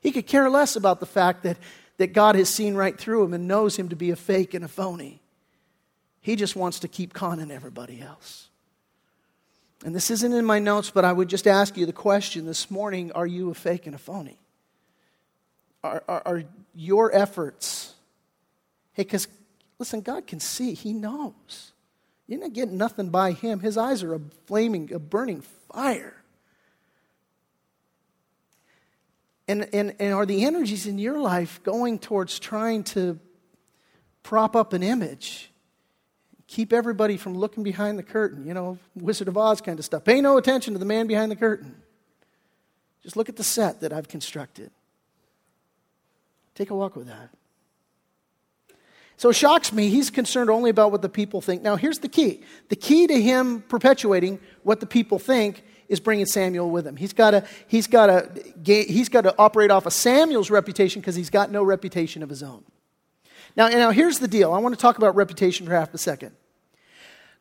[0.00, 1.56] He could care less about the fact that
[1.98, 4.64] that God has seen right through him and knows him to be a fake and
[4.64, 5.20] a phony.
[6.20, 8.48] He just wants to keep conning everybody else.
[9.84, 12.70] And this isn't in my notes, but I would just ask you the question this
[12.70, 14.38] morning are you a fake and a phony?
[15.84, 16.42] Are, are, are
[16.74, 17.94] your efforts,
[18.96, 19.28] hey, because
[19.78, 21.72] listen, God can see, He knows.
[22.26, 23.60] You're not getting nothing by Him.
[23.60, 26.16] His eyes are a flaming, a burning fire.
[29.46, 33.20] And, and, and are the energies in your life going towards trying to
[34.22, 35.50] prop up an image?
[36.48, 40.04] Keep everybody from looking behind the curtain, you know, Wizard of Oz kind of stuff.
[40.04, 41.76] Pay no attention to the man behind the curtain.
[43.02, 44.70] Just look at the set that I've constructed.
[46.54, 47.30] Take a walk with that.
[49.16, 49.88] So it shocks me.
[49.88, 51.62] He's concerned only about what the people think.
[51.62, 56.26] Now, here's the key the key to him perpetuating what the people think is bringing
[56.26, 56.96] Samuel with him.
[56.96, 61.14] He's got to, he's got to, he's got to operate off of Samuel's reputation because
[61.14, 62.64] he's got no reputation of his own.
[63.56, 64.52] Now, now, here's the deal.
[64.52, 66.32] I want to talk about reputation for half a second.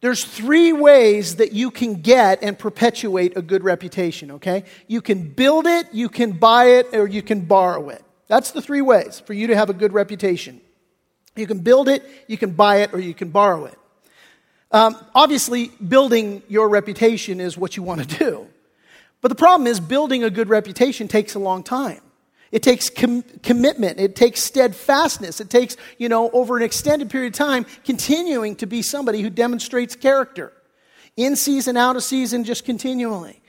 [0.01, 4.65] There's three ways that you can get and perpetuate a good reputation, okay?
[4.87, 8.03] You can build it, you can buy it, or you can borrow it.
[8.27, 10.61] That's the three ways for you to have a good reputation.
[11.35, 13.77] You can build it, you can buy it, or you can borrow it.
[14.71, 18.47] Um, obviously, building your reputation is what you want to do.
[19.21, 22.01] But the problem is, building a good reputation takes a long time.
[22.51, 23.99] It takes com- commitment.
[23.99, 25.41] It takes steadfastness.
[25.41, 29.29] It takes, you know, over an extended period of time, continuing to be somebody who
[29.29, 30.53] demonstrates character.
[31.17, 33.41] In season, out of season, just continually.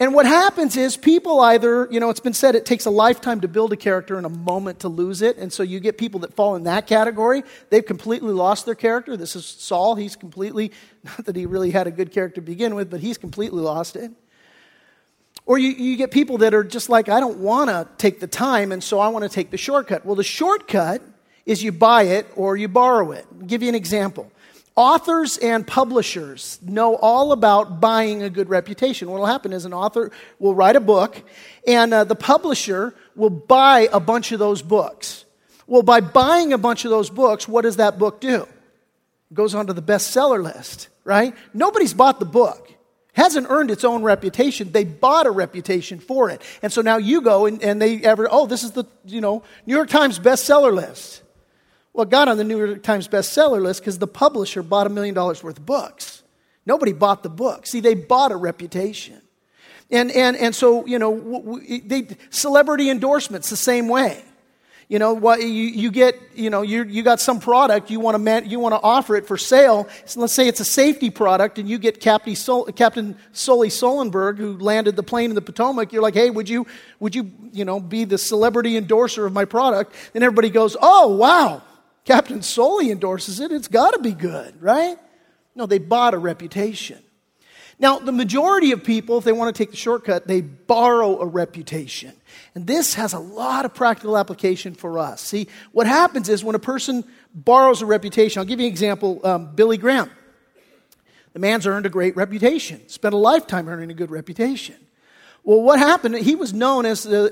[0.00, 3.42] And what happens is people either, you know, it's been said it takes a lifetime
[3.42, 5.36] to build a character and a moment to lose it.
[5.36, 7.42] And so you get people that fall in that category.
[7.68, 9.14] They've completely lost their character.
[9.18, 9.96] This is Saul.
[9.96, 10.72] He's completely,
[11.04, 13.94] not that he really had a good character to begin with, but he's completely lost
[13.94, 14.10] it.
[15.44, 18.26] Or you, you get people that are just like, I don't want to take the
[18.26, 20.06] time, and so I want to take the shortcut.
[20.06, 21.02] Well, the shortcut
[21.44, 23.26] is you buy it or you borrow it.
[23.38, 24.32] I'll give you an example.
[24.80, 29.10] Authors and publishers know all about buying a good reputation.
[29.10, 31.22] What will happen is an author will write a book,
[31.66, 35.26] and uh, the publisher will buy a bunch of those books.
[35.66, 38.44] Well, by buying a bunch of those books, what does that book do?
[39.30, 41.34] It goes onto the bestseller list, right?
[41.52, 42.72] Nobody's bought the book.
[43.12, 44.72] Hasn't earned its own reputation.
[44.72, 46.40] They bought a reputation for it.
[46.62, 49.42] And so now you go and, and they ever, oh, this is the, you know,
[49.66, 51.20] New York Times bestseller list.
[52.00, 54.88] Well, it got on the New York Times bestseller list because the publisher bought a
[54.88, 56.22] million dollars worth of books.
[56.64, 57.66] Nobody bought the book.
[57.66, 59.20] See, they bought a reputation.
[59.90, 64.24] And, and, and so, you know, they, celebrity endorsements the same way.
[64.88, 68.24] You know, what you, you get, you know, you, you got some product, you want
[68.24, 69.86] to you want to offer it for sale.
[70.06, 74.38] So let's say it's a safety product and you get Captain, Sol, Captain Sully Sullenberg
[74.38, 75.92] who landed the plane in the Potomac.
[75.92, 76.66] You're like, hey, would you,
[76.98, 79.94] would you, you know, be the celebrity endorser of my product?
[80.14, 81.62] And everybody goes, oh, wow,
[82.04, 84.98] Captain Sully endorses it, it's got to be good, right?
[85.54, 87.02] No, they bought a reputation.
[87.78, 91.26] Now, the majority of people, if they want to take the shortcut, they borrow a
[91.26, 92.12] reputation.
[92.54, 95.22] And this has a lot of practical application for us.
[95.22, 99.20] See, what happens is when a person borrows a reputation, I'll give you an example
[99.24, 100.10] um, Billy Graham.
[101.32, 104.76] The man's earned a great reputation, spent a lifetime earning a good reputation.
[105.42, 106.16] Well, what happened?
[106.16, 107.30] He was known as the,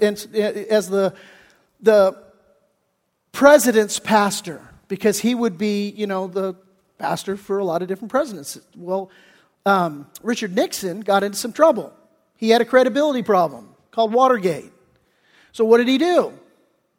[0.71, 1.15] as the,
[1.83, 2.17] the
[3.33, 6.55] president's pastor because he would be, you know, the
[6.99, 8.59] pastor for a lot of different presidents.
[8.77, 9.11] Well,
[9.65, 11.93] um, Richard Nixon got into some trouble.
[12.37, 14.73] He had a credibility problem called Watergate.
[15.53, 16.33] So what did he do?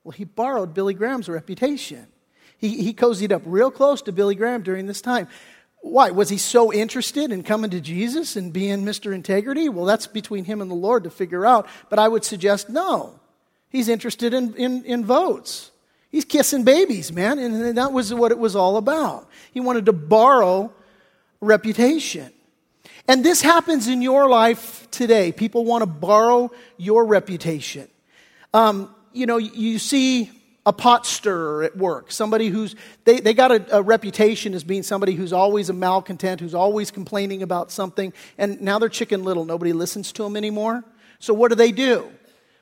[0.04, 2.08] Well, he borrowed Billy Graham's reputation.
[2.58, 5.28] He, he cozied up real close to Billy Graham during this time.
[5.82, 6.12] Why?
[6.12, 9.14] Was he so interested in coming to Jesus and being Mr.
[9.14, 9.70] Integrity?
[9.70, 11.68] Well, that's between him and the Lord to figure out.
[11.90, 13.20] But I would suggest no.
[13.70, 15.72] He's interested in, in, in votes.
[16.10, 19.30] He's kissing babies, man, and that was what it was all about.
[19.52, 20.74] He wanted to borrow
[21.40, 22.34] reputation.
[23.08, 25.32] And this happens in your life today.
[25.32, 27.88] People want to borrow your reputation.
[28.54, 30.32] Um, you know, you see
[30.66, 34.84] a pot stirrer at work, somebody who's, they, they got a, a, reputation as being
[34.84, 39.46] somebody who's always a malcontent, who's always complaining about something, and now they're chicken little.
[39.46, 40.84] Nobody listens to them anymore.
[41.20, 42.12] So what do they do?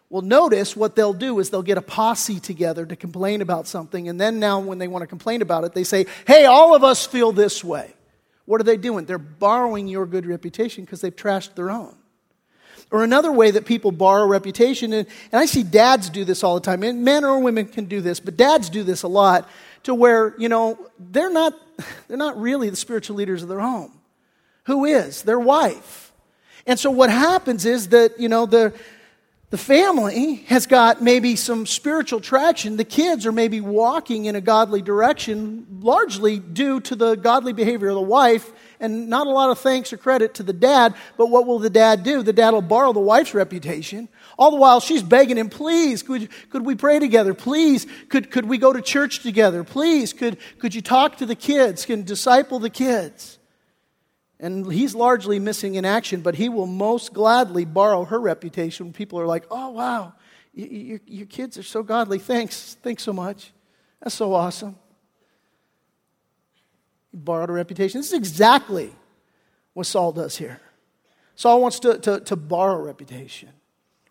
[0.10, 4.08] Well, notice what they'll do is they'll get a posse together to complain about something.
[4.08, 6.84] And then now, when they want to complain about it, they say, Hey, all of
[6.84, 7.94] us feel this way.
[8.46, 9.06] What are they doing?
[9.06, 11.94] They're borrowing your good reputation because they've trashed their own.
[12.90, 16.56] Or another way that people borrow reputation, and, and I see dads do this all
[16.56, 19.50] the time, and men or women can do this, but dads do this a lot
[19.84, 21.54] to where, you know, they're not,
[22.08, 23.92] they're not really the spiritual leaders of their home.
[24.68, 25.24] Who is?
[25.24, 26.14] Their wife.
[26.66, 28.74] And so what happens is that, you know, the,
[29.50, 32.76] the family has got maybe some spiritual traction.
[32.76, 37.88] The kids are maybe walking in a godly direction, largely due to the godly behavior
[37.88, 40.96] of the wife, and not a lot of thanks or credit to the dad.
[41.16, 42.24] But what will the dad do?
[42.24, 44.10] The dad will borrow the wife's reputation.
[44.38, 47.34] All the while she's begging him, please, could, could we pray together?
[47.34, 49.64] Please, could, could we go to church together?
[49.64, 51.86] Please, could, could you talk to the kids?
[51.86, 53.37] Can disciple the kids?
[54.40, 59.20] And he's largely missing in action, but he will most gladly borrow her reputation people
[59.20, 60.14] are like, oh, wow,
[60.54, 62.20] your, your kids are so godly.
[62.20, 62.78] Thanks.
[62.84, 63.52] Thanks so much.
[64.02, 64.76] That's so awesome.
[67.12, 68.00] He borrowed a reputation.
[68.00, 68.94] This is exactly
[69.74, 70.60] what Saul does here.
[71.36, 73.50] Saul wants to, to, to borrow reputation.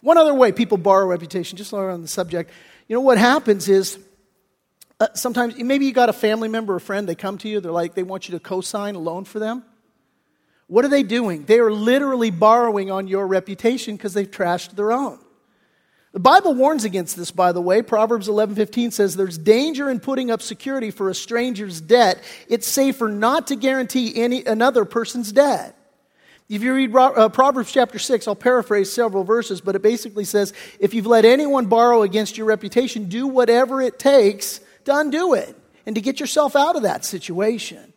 [0.01, 2.51] One other way people borrow reputation, just on the subject,
[2.89, 3.99] you know what happens is
[5.01, 7.73] uh, sometimes maybe you got a family member or friend, they come to you, they're
[7.73, 9.65] like, they want you to co sign a loan for them.
[10.69, 11.45] What are they doing?
[11.45, 15.19] They are literally borrowing on your reputation because they've trashed their own.
[16.13, 17.83] The Bible warns against this, by the way.
[17.83, 22.23] Proverbs 11:15 says there's danger in putting up security for a stranger's debt.
[22.49, 25.77] It's safer not to guarantee any another person's debt.
[26.49, 30.53] If you read uh, Proverbs chapter 6, I'll paraphrase several verses, but it basically says
[30.79, 35.55] if you've let anyone borrow against your reputation, do whatever it takes to undo it
[35.85, 37.93] and to get yourself out of that situation.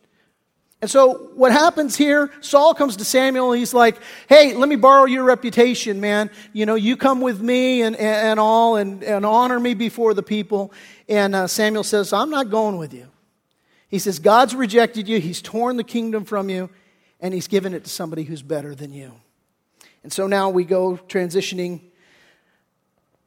[0.82, 3.98] And so what happens here, Saul comes to Samuel and he's like,
[4.30, 6.32] hey, let me borrow your reputation, man.
[6.54, 10.24] You know, you come with me and, and, all and, and honor me before the
[10.24, 10.72] people.
[11.10, 13.08] And uh, Samuel says, I'm not going with you.
[13.90, 15.20] He says, God's rejected you.
[15.20, 16.70] He's torn the kingdom from you
[17.20, 19.12] and he's given it to somebody who's better than you.
[20.04, 21.82] And so now we go transitioning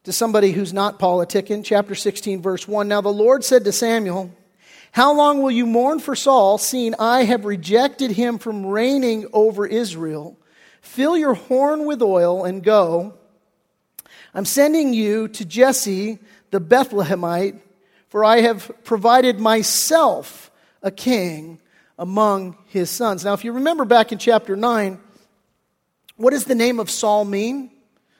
[0.05, 1.63] to somebody who's not politicking.
[1.63, 2.87] Chapter 16, verse 1.
[2.87, 4.31] Now the Lord said to Samuel,
[4.93, 9.65] How long will you mourn for Saul, seeing I have rejected him from reigning over
[9.65, 10.37] Israel?
[10.81, 13.15] Fill your horn with oil and go.
[14.35, 16.19] I'm sending you to Jesse
[16.51, 17.59] the Bethlehemite,
[18.09, 20.51] for I have provided myself
[20.83, 21.59] a king
[21.97, 23.25] among his sons.
[23.25, 24.99] Now, if you remember back in chapter 9,
[26.17, 27.71] what does the name of Saul mean?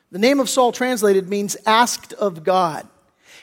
[0.09, 2.88] The name of Saul translated means asked of God.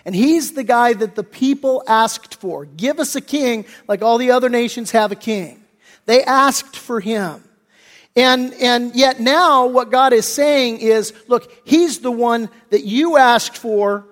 [0.05, 2.65] And he's the guy that the people asked for.
[2.65, 5.63] Give us a king like all the other nations have a king.
[6.07, 7.45] They asked for him.
[8.17, 13.17] And, and yet now what God is saying is, look, he's the one that you
[13.17, 14.07] asked for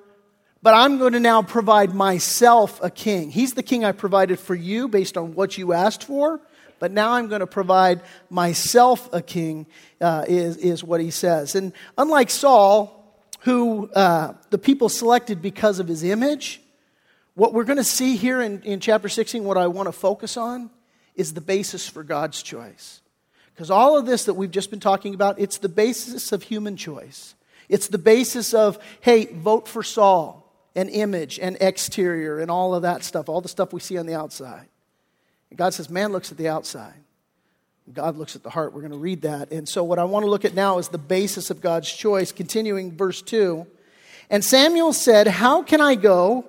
[0.63, 3.31] but I'm going to now provide myself a king.
[3.31, 6.41] He's the king I provided for you based on what you asked for,
[6.81, 9.67] but now I'm going to provide myself a king,
[10.01, 11.55] uh, is, is what he says.
[11.55, 12.98] And unlike Saul,
[13.41, 16.61] who uh, the people selected because of his image,
[17.35, 20.37] what we're going to see here in, in chapter 16, what I want to focus
[20.37, 20.71] on,
[21.15, 23.01] is the basis for God's choice.
[23.55, 26.77] Because all of this that we've just been talking about, it's the basis of human
[26.77, 27.35] choice.
[27.69, 32.83] It's the basis of, hey, vote for Saul and image and exterior and all of
[32.83, 34.69] that stuff, all the stuff we see on the outside.
[35.51, 36.95] And God says, man looks at the outside.
[37.93, 38.75] God looks at the heart.
[38.75, 39.51] We're going to read that.
[39.51, 42.33] And so, what I want to look at now is the basis of God's choice.
[42.33, 43.67] Continuing verse 2.
[44.31, 46.45] And Samuel said, How can I go?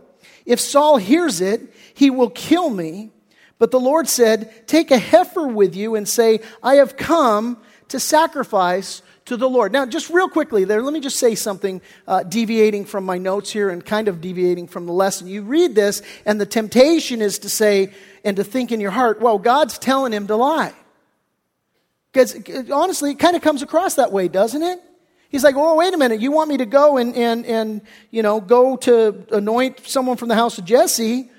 [0.46, 3.12] If Saul hears it, he will kill me.
[3.58, 7.58] But the Lord said, Take a heifer with you and say, I have come
[7.90, 9.72] to sacrifice to the Lord.
[9.72, 13.52] Now, just real quickly there, let me just say something uh, deviating from my notes
[13.52, 15.28] here and kind of deviating from the lesson.
[15.28, 17.94] You read this, and the temptation is to say
[18.26, 20.74] and to think in your heart, well, God's telling him to lie.
[22.12, 22.36] Because
[22.72, 24.80] honestly, it kind of comes across that way, doesn't it?
[25.30, 28.24] He's like, oh, wait a minute, you want me to go and, and, and you
[28.24, 31.30] know, go to anoint someone from the house of Jesse.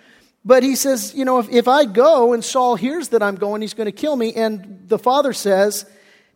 [0.44, 3.62] But he says, you know, if, if I go and Saul hears that I'm going,
[3.62, 4.32] he's going to kill me.
[4.32, 5.86] And the father says,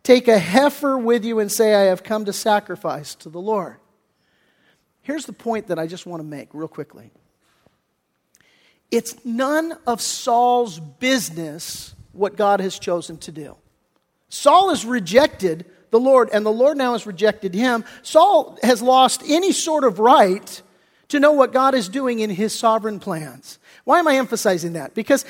[0.05, 3.77] Take a heifer with you and say, I have come to sacrifice to the Lord.
[5.01, 7.09] Here's the point that I just want to make real quickly
[8.91, 13.57] it's none of Saul's business what God has chosen to do.
[14.29, 17.85] Saul has rejected the Lord, and the Lord now has rejected him.
[18.01, 20.61] Saul has lost any sort of right
[21.09, 23.59] to know what God is doing in his sovereign plans.
[23.83, 24.93] Why am I emphasizing that?
[24.93, 25.23] Because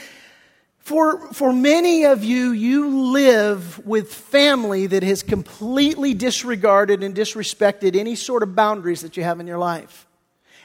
[0.79, 7.95] for, for many of you, you live with family that has completely disregarded and disrespected
[7.95, 10.07] any sort of boundaries that you have in your life.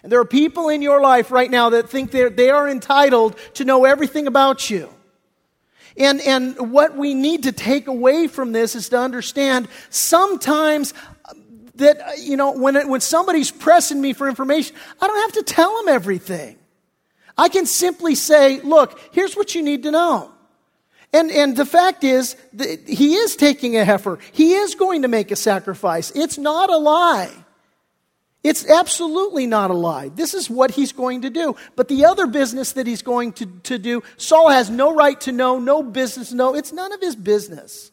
[0.03, 3.65] And there are people in your life right now that think they are entitled to
[3.65, 4.89] know everything about you.
[5.97, 10.95] And, and what we need to take away from this is to understand sometimes
[11.77, 15.53] that, you know, when, it, when somebody's pressing me for information, I don't have to
[15.53, 16.57] tell them everything.
[17.37, 20.31] I can simply say, look, here's what you need to know.
[21.13, 22.37] And, and the fact is,
[22.87, 24.19] he is taking a heifer.
[24.33, 26.13] He is going to make a sacrifice.
[26.15, 27.33] It's not a lie.
[28.43, 30.09] It's absolutely not a lie.
[30.09, 31.57] This is what he's going to do.
[31.77, 35.33] But the other business that he's going to, to do, Saul has no right to
[35.33, 36.55] know, no business to know.
[36.55, 37.91] It's none of his business.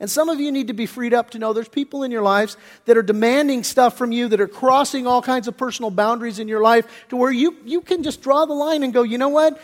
[0.00, 2.22] And some of you need to be freed up to know there's people in your
[2.22, 6.38] lives that are demanding stuff from you, that are crossing all kinds of personal boundaries
[6.38, 9.18] in your life to where you, you can just draw the line and go, you
[9.18, 9.60] know what?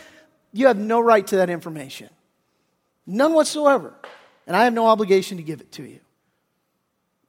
[0.53, 2.09] You have no right to that information.
[3.07, 3.95] None whatsoever.
[4.45, 5.99] And I have no obligation to give it to you.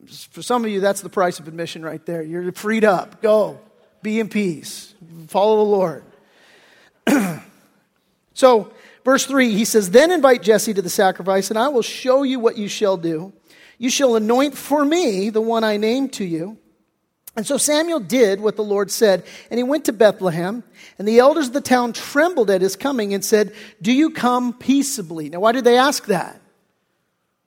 [0.07, 2.23] For some of you, that's the price of admission right there.
[2.23, 3.21] You're freed up.
[3.21, 3.61] Go.
[4.03, 4.95] Be in peace.
[5.27, 6.05] Follow the Lord.
[8.35, 8.73] so,
[9.05, 12.39] verse 3, he says, Then invite Jesse to the sacrifice, and I will show you
[12.39, 13.33] what you shall do.
[13.77, 16.59] You shall anoint for me the one I named to you.
[17.37, 20.65] And so Samuel did what the Lord said, and he went to Bethlehem,
[20.99, 24.53] and the elders of the town trembled at his coming and said, Do you come
[24.53, 25.29] peaceably?
[25.29, 26.41] Now, why did they ask that?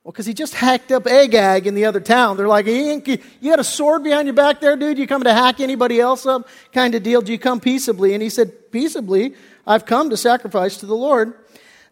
[0.03, 2.35] Well, because he just hacked up Agag in the other town.
[2.35, 4.97] They're like, you got a sword behind your back there, dude?
[4.97, 6.47] You coming to hack anybody else up?
[6.73, 7.21] Kind of deal.
[7.21, 8.13] Do you come peaceably?
[8.15, 9.35] And he said, Peaceably,
[9.67, 11.35] I've come to sacrifice to the Lord.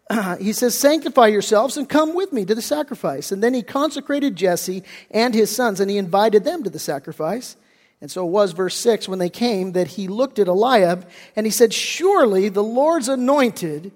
[0.08, 3.30] Uh, he says, Sanctify yourselves and come with me to the sacrifice.
[3.30, 4.82] And then he consecrated Jesse
[5.12, 7.56] and his sons, and he invited them to the sacrifice.
[8.00, 11.46] And so it was, verse 6, when they came, that he looked at Eliab and
[11.46, 13.92] he said, Surely the Lord's anointed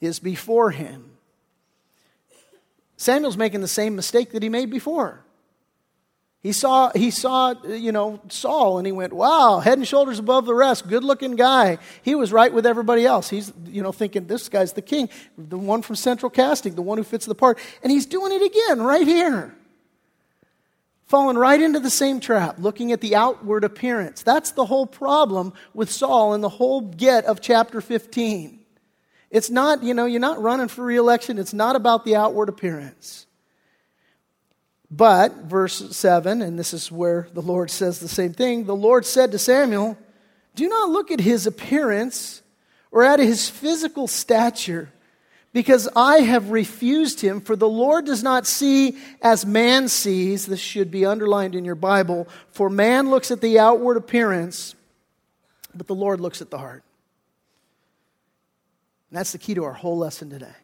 [0.00, 1.11] is before him.
[3.02, 5.24] Samuel's making the same mistake that he made before.
[6.40, 10.44] He saw, he saw, you know, Saul and he went, wow, head and shoulders above
[10.44, 11.78] the rest, good looking guy.
[12.02, 13.28] He was right with everybody else.
[13.28, 16.98] He's, you know, thinking this guy's the king, the one from central casting, the one
[16.98, 17.58] who fits the part.
[17.82, 19.54] And he's doing it again right here.
[21.06, 24.22] Falling right into the same trap, looking at the outward appearance.
[24.22, 28.61] That's the whole problem with Saul and the whole get of chapter 15.
[29.32, 31.38] It's not, you know, you're not running for reelection.
[31.38, 33.26] It's not about the outward appearance.
[34.90, 39.06] But, verse 7, and this is where the Lord says the same thing the Lord
[39.06, 39.96] said to Samuel,
[40.54, 42.42] Do not look at his appearance
[42.90, 44.90] or at his physical stature,
[45.54, 47.40] because I have refused him.
[47.40, 50.44] For the Lord does not see as man sees.
[50.44, 52.28] This should be underlined in your Bible.
[52.50, 54.74] For man looks at the outward appearance,
[55.74, 56.84] but the Lord looks at the heart.
[59.12, 60.54] And that's the key to our whole lesson today.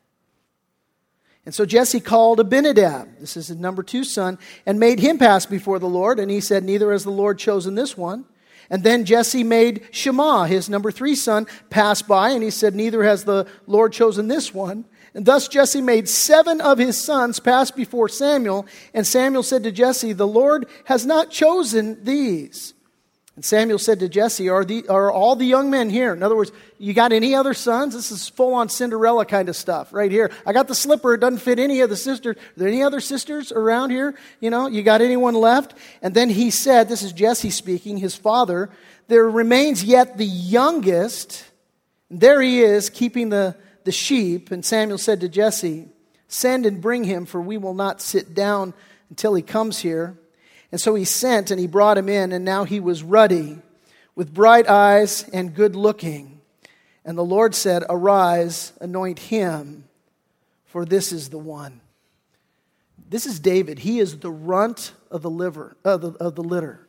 [1.45, 5.45] And so Jesse called Abinadab, this is his number two son, and made him pass
[5.45, 6.19] before the Lord.
[6.19, 8.25] And he said, Neither has the Lord chosen this one.
[8.71, 13.03] And then Jesse made Shammah, his number three son, pass by, and he said, Neither
[13.03, 14.87] has the Lord chosen this one.
[15.13, 18.67] And thus Jesse made seven of his sons pass before Samuel.
[18.95, 22.73] And Samuel said to Jesse, The Lord has not chosen these.
[23.39, 26.13] And Samuel said to Jesse, are, the, are all the young men here?
[26.13, 27.95] In other words, you got any other sons?
[27.95, 30.33] This is full on Cinderella kind of stuff right here.
[30.45, 31.15] I got the slipper.
[31.15, 32.35] It doesn't fit any of the sisters.
[32.35, 34.17] Are there any other sisters around here?
[34.41, 35.75] You know, you got anyone left?
[36.03, 38.71] And then he said, this is Jesse speaking, his father,
[39.07, 41.45] there remains yet the youngest.
[42.11, 44.51] And there he is keeping the, the sheep.
[44.51, 45.87] And Samuel said to Jesse,
[46.27, 48.75] send and bring him, for we will not sit down
[49.11, 50.19] until he comes here.
[50.71, 53.59] And so he sent and he brought him in, and now he was ruddy,
[54.15, 56.41] with bright eyes and good looking.
[57.05, 59.85] And the Lord said, Arise, anoint him,
[60.67, 61.81] for this is the one.
[63.09, 63.79] This is David.
[63.79, 66.87] He is the runt of the, liver, of the, of the litter.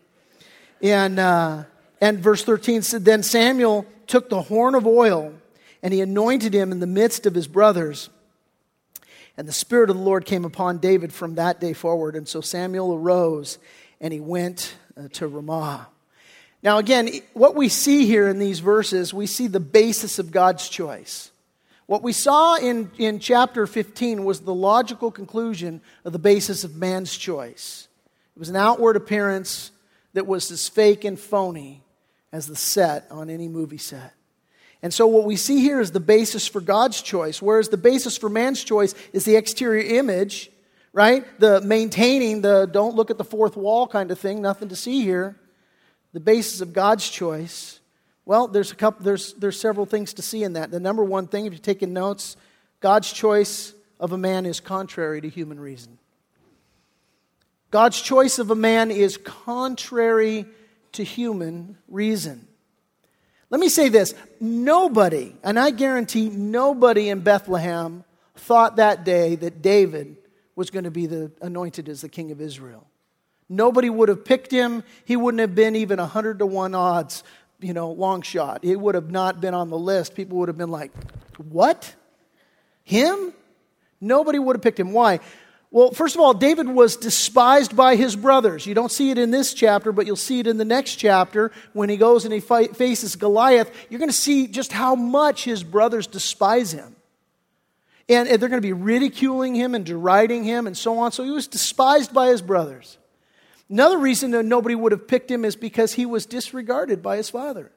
[0.81, 1.63] And, uh,
[2.01, 5.33] and verse 13 said, Then Samuel took the horn of oil
[5.81, 8.09] and he anointed him in the midst of his brothers.
[9.39, 12.17] And the Spirit of the Lord came upon David from that day forward.
[12.17, 13.57] And so Samuel arose
[14.01, 15.87] and he went uh, to Ramah.
[16.61, 20.67] Now, again, what we see here in these verses, we see the basis of God's
[20.67, 21.31] choice.
[21.85, 26.75] What we saw in, in chapter 15 was the logical conclusion of the basis of
[26.75, 27.87] man's choice.
[28.35, 29.71] It was an outward appearance
[30.15, 31.81] that was as fake and phony
[32.33, 34.11] as the set on any movie set.
[34.81, 38.17] And so, what we see here is the basis for God's choice, whereas the basis
[38.17, 40.49] for man's choice is the exterior image,
[40.93, 41.25] right?
[41.39, 45.01] The maintaining the don't look at the fourth wall kind of thing, nothing to see
[45.01, 45.35] here.
[46.13, 47.79] The basis of God's choice.
[48.25, 50.71] Well, there's a couple there's there's several things to see in that.
[50.71, 52.37] The number one thing, if you're taking notes,
[52.79, 55.99] God's choice of a man is contrary to human reason.
[57.71, 60.45] God's choice of a man is contrary
[60.93, 62.47] to human reason.
[63.49, 68.03] Let me say this nobody, and I guarantee nobody in Bethlehem
[68.35, 70.17] thought that day that David
[70.55, 72.85] was going to be the anointed as the king of Israel.
[73.47, 74.83] Nobody would have picked him.
[75.05, 77.23] He wouldn't have been even 100 to 1 odds,
[77.59, 78.63] you know, long shot.
[78.63, 80.15] He would have not been on the list.
[80.15, 80.91] People would have been like,
[81.37, 81.95] What?
[82.83, 83.33] Him?
[83.99, 84.93] Nobody would have picked him.
[84.93, 85.19] Why?
[85.71, 88.65] Well, first of all, David was despised by his brothers.
[88.65, 91.51] You don't see it in this chapter, but you'll see it in the next chapter
[91.73, 93.71] when he goes and he fight, faces Goliath.
[93.89, 96.95] You're going to see just how much his brothers despise him.
[98.07, 101.11] And they're going to be ridiculing him and deriding him and so on.
[101.11, 102.97] So he was despised by his brothers.
[103.69, 107.29] Another reason that nobody would have picked him is because he was disregarded by his
[107.29, 107.71] father.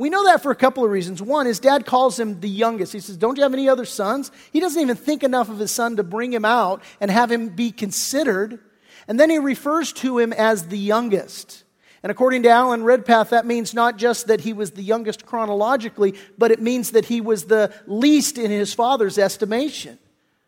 [0.00, 1.20] We know that for a couple of reasons.
[1.20, 2.94] One, his dad calls him the youngest.
[2.94, 4.32] He says, Don't you have any other sons?
[4.50, 7.50] He doesn't even think enough of his son to bring him out and have him
[7.50, 8.60] be considered.
[9.08, 11.64] And then he refers to him as the youngest.
[12.02, 16.14] And according to Alan Redpath, that means not just that he was the youngest chronologically,
[16.38, 19.98] but it means that he was the least in his father's estimation.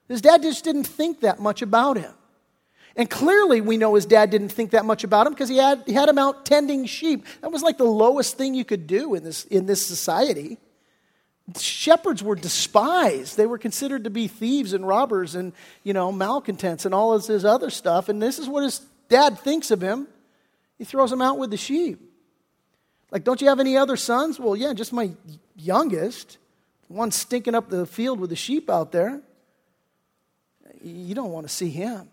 [0.08, 2.14] His dad just didn't think that much about him.
[2.96, 5.82] And clearly, we know his dad didn't think that much about him because he had,
[5.86, 7.24] he had him out tending sheep.
[7.40, 10.58] That was like the lowest thing you could do in this, in this society.
[11.58, 13.36] Shepherds were despised.
[13.36, 17.26] They were considered to be thieves and robbers and, you know, malcontents and all of
[17.26, 18.08] this other stuff.
[18.08, 20.06] And this is what his dad thinks of him.
[20.78, 22.00] He throws him out with the sheep.
[23.10, 24.38] Like, don't you have any other sons?
[24.38, 25.12] Well, yeah, just my
[25.56, 26.38] youngest.
[26.88, 29.20] One stinking up the field with the sheep out there.
[30.82, 32.08] You don't want to see him.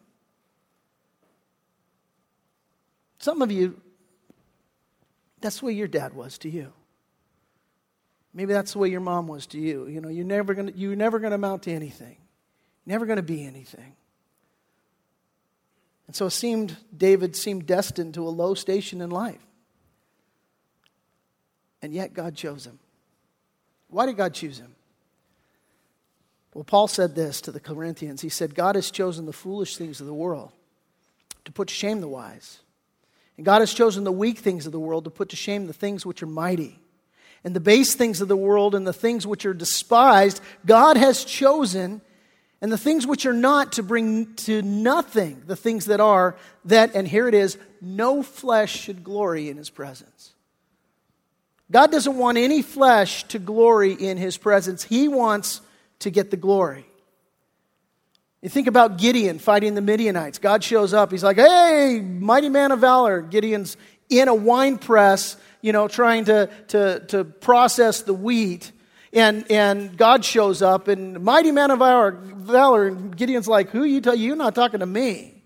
[3.20, 3.80] Some of you,
[5.41, 6.72] that's the way your dad was to you.
[8.34, 9.88] Maybe that's the way your mom was to you.
[9.88, 12.17] You know, you're never gonna, you're never to amount to anything.
[12.86, 13.95] never going to be anything.
[16.07, 19.45] And so it seemed, David seemed destined to a low station in life.
[21.82, 22.80] And yet God chose him.
[23.89, 24.76] Why did God choose him?
[26.53, 28.22] Well, Paul said this to the Corinthians.
[28.22, 30.51] He said, God has chosen the foolish things of the world
[31.45, 32.59] to put to shame the wise.
[33.40, 35.72] And God has chosen the weak things of the world to put to shame the
[35.72, 36.78] things which are mighty.
[37.46, 41.24] And the base things of the world and the things which are despised, God has
[41.24, 42.02] chosen,
[42.60, 46.36] and the things which are not to bring to nothing the things that are,
[46.66, 50.34] that, and here it is, no flesh should glory in his presence.
[51.72, 54.84] God doesn't want any flesh to glory in his presence.
[54.84, 55.62] He wants
[56.00, 56.89] to get the glory.
[58.42, 60.40] You think about Gideon fighting the Midianites.
[60.40, 61.12] God shows up.
[61.12, 63.22] He's like, hey, mighty man of valor.
[63.22, 63.76] Gideon's
[64.10, 68.72] in a wine press, you know, trying to, to, to process the wheat.
[69.12, 74.02] And, and God shows up, and mighty man of valor, and Gideon's like, who you
[74.02, 74.14] you?
[74.14, 75.39] You're not talking to me.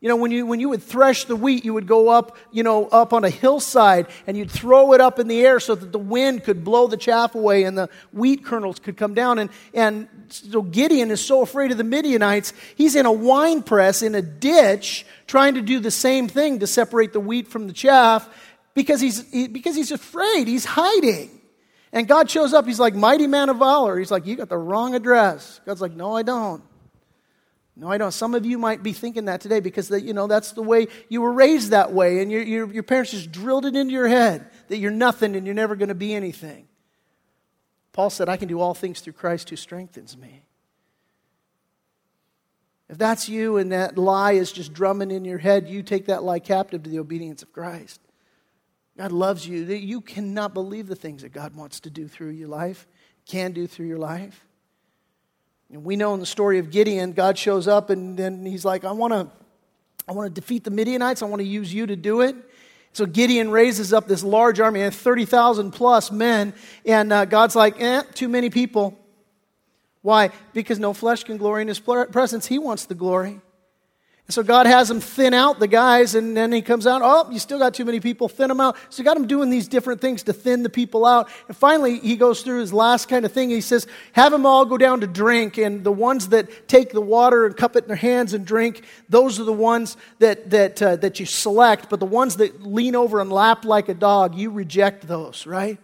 [0.00, 2.62] You know, when you, when you would thresh the wheat, you would go up, you
[2.62, 5.92] know, up on a hillside and you'd throw it up in the air so that
[5.92, 9.38] the wind could blow the chaff away and the wheat kernels could come down.
[9.38, 14.00] And, and so Gideon is so afraid of the Midianites, he's in a wine press
[14.00, 17.74] in a ditch trying to do the same thing to separate the wheat from the
[17.74, 18.26] chaff
[18.72, 20.48] because he's, he, because he's afraid.
[20.48, 21.30] He's hiding.
[21.92, 22.64] And God shows up.
[22.64, 23.98] He's like, mighty man of valor.
[23.98, 25.60] He's like, you got the wrong address.
[25.66, 26.62] God's like, no, I don't.
[27.80, 28.12] No, I don't.
[28.12, 31.22] Some of you might be thinking that today because you know that's the way you
[31.22, 34.50] were raised that way, and your, your, your parents just drilled it into your head
[34.68, 36.68] that you're nothing and you're never going to be anything.
[37.94, 40.42] Paul said, I can do all things through Christ who strengthens me.
[42.90, 46.22] If that's you and that lie is just drumming in your head, you take that
[46.22, 47.98] lie captive to the obedience of Christ.
[48.98, 49.64] God loves you.
[49.64, 52.86] You cannot believe the things that God wants to do through your life,
[53.24, 54.46] can do through your life.
[55.72, 58.84] And we know in the story of Gideon, God shows up and then he's like,
[58.84, 59.28] I want to
[60.08, 61.22] I want to defeat the Midianites.
[61.22, 62.34] I want to use you to do it.
[62.92, 66.52] So Gideon raises up this large army, 30,000 plus men,
[66.84, 68.98] and uh, God's like, eh, too many people.
[70.02, 70.30] Why?
[70.52, 72.46] Because no flesh can glory in his presence.
[72.46, 73.40] He wants the glory.
[74.30, 77.38] So God has them thin out the guys, and then he comes out, oh, you
[77.38, 78.76] still got too many people, thin them out.
[78.88, 81.28] So he got him doing these different things to thin the people out.
[81.48, 83.50] And finally, he goes through his last kind of thing.
[83.50, 87.00] He says, have them all go down to drink, and the ones that take the
[87.00, 90.80] water and cup it in their hands and drink, those are the ones that, that,
[90.82, 91.90] uh, that you select.
[91.90, 95.78] But the ones that lean over and lap like a dog, you reject those, right?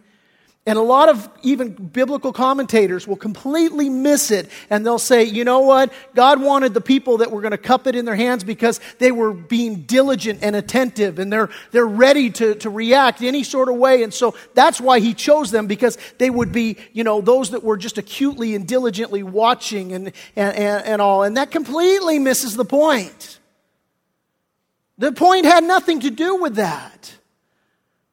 [0.68, 5.44] And a lot of even biblical commentators will completely miss it and they'll say, you
[5.44, 5.92] know what?
[6.16, 9.12] God wanted the people that were going to cup it in their hands because they
[9.12, 13.76] were being diligent and attentive and they're, they're ready to, to react any sort of
[13.76, 14.02] way.
[14.02, 17.62] And so that's why he chose them because they would be, you know, those that
[17.62, 21.22] were just acutely and diligently watching and, and, and, and all.
[21.22, 23.38] And that completely misses the point.
[24.98, 27.14] The point had nothing to do with that.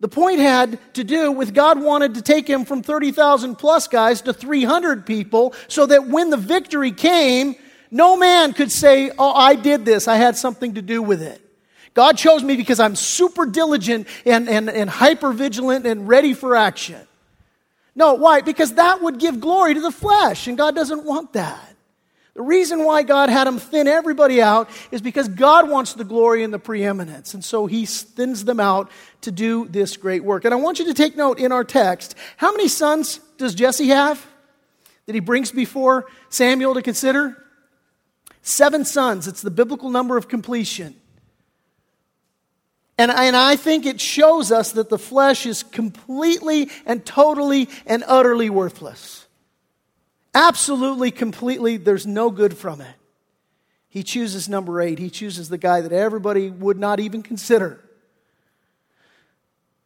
[0.03, 4.19] The point had to do with God wanted to take him from 30,000 plus guys
[4.23, 7.55] to 300 people so that when the victory came,
[7.89, 10.09] no man could say, Oh, I did this.
[10.09, 11.39] I had something to do with it.
[11.93, 16.57] God chose me because I'm super diligent and, and, and hyper vigilant and ready for
[16.57, 16.99] action.
[17.95, 18.41] No, why?
[18.41, 21.72] Because that would give glory to the flesh, and God doesn't want that.
[22.35, 26.43] The reason why God had him thin everybody out is because God wants the glory
[26.43, 27.35] and the preeminence.
[27.35, 28.89] And so he thins them out
[29.21, 30.43] to do this great work.
[30.43, 33.89] And I want you to take note in our text how many sons does Jesse
[33.89, 34.25] have
[35.05, 37.37] that he brings before Samuel to consider?
[38.41, 39.27] Seven sons.
[39.27, 40.95] It's the biblical number of completion.
[42.97, 48.03] And, and I think it shows us that the flesh is completely and totally and
[48.07, 49.22] utterly worthless.
[50.33, 52.95] Absolutely, completely, there's no good from it.
[53.87, 54.97] He chooses number eight.
[54.97, 57.79] He chooses the guy that everybody would not even consider.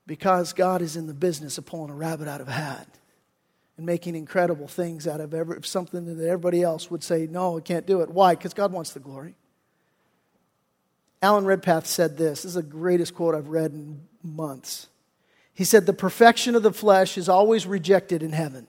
[0.05, 2.87] Because God is in the business of pulling a rabbit out of a hat
[3.75, 7.61] and making incredible things out of every, something that everybody else would say, no, I
[7.61, 8.09] can't do it.
[8.09, 8.33] Why?
[8.33, 9.35] Because God wants the glory.
[11.21, 12.43] Alan Redpath said this.
[12.43, 14.87] This is the greatest quote I've read in months.
[15.53, 18.67] He said, The perfection of the flesh is always rejected in heaven.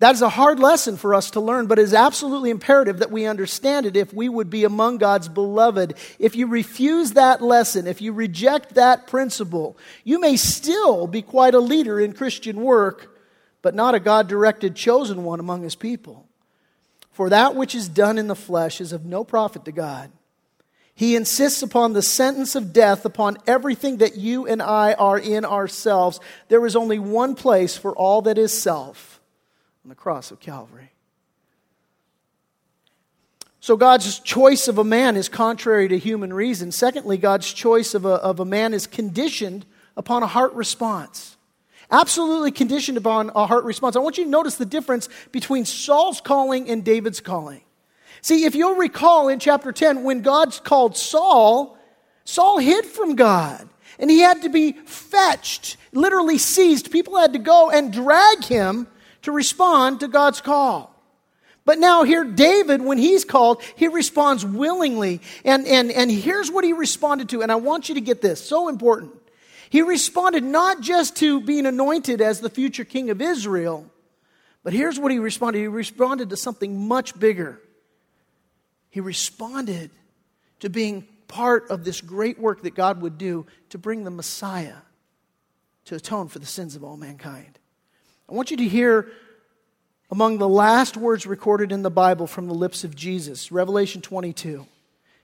[0.00, 3.10] That is a hard lesson for us to learn, but it is absolutely imperative that
[3.10, 5.94] we understand it if we would be among God's beloved.
[6.18, 11.54] If you refuse that lesson, if you reject that principle, you may still be quite
[11.54, 13.14] a leader in Christian work,
[13.60, 16.26] but not a God directed chosen one among his people.
[17.12, 20.10] For that which is done in the flesh is of no profit to God.
[20.94, 25.44] He insists upon the sentence of death upon everything that you and I are in
[25.44, 26.20] ourselves.
[26.48, 29.19] There is only one place for all that is self
[29.84, 30.92] on the cross of Calvary.
[33.62, 36.72] So, God's choice of a man is contrary to human reason.
[36.72, 39.66] Secondly, God's choice of a, of a man is conditioned
[39.96, 41.36] upon a heart response.
[41.90, 43.96] Absolutely conditioned upon a heart response.
[43.96, 47.60] I want you to notice the difference between Saul's calling and David's calling.
[48.22, 51.76] See, if you'll recall in chapter 10, when God called Saul,
[52.24, 53.68] Saul hid from God
[53.98, 56.90] and he had to be fetched, literally seized.
[56.90, 58.86] People had to go and drag him
[59.22, 60.94] to respond to God's call.
[61.64, 65.20] But now here, David, when he's called, he responds willingly.
[65.44, 67.42] And, and, and here's what he responded to.
[67.42, 69.12] And I want you to get this, so important.
[69.68, 73.86] He responded not just to being anointed as the future king of Israel,
[74.64, 75.60] but here's what he responded.
[75.60, 77.60] He responded to something much bigger.
[78.90, 79.90] He responded
[80.58, 84.74] to being part of this great work that God would do to bring the Messiah
[85.84, 87.59] to atone for the sins of all mankind.
[88.30, 89.08] I want you to hear
[90.08, 94.66] among the last words recorded in the Bible from the lips of Jesus, Revelation 22.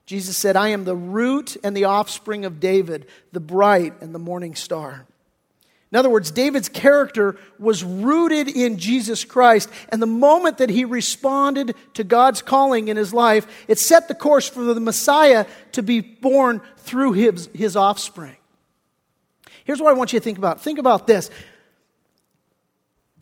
[0.07, 4.19] Jesus said, I am the root and the offspring of David, the bright and the
[4.19, 5.07] morning star.
[5.93, 10.85] In other words, David's character was rooted in Jesus Christ, and the moment that he
[10.85, 15.83] responded to God's calling in his life, it set the course for the Messiah to
[15.83, 18.37] be born through his, his offspring.
[19.63, 20.61] Here's what I want you to think about.
[20.61, 21.31] Think about this.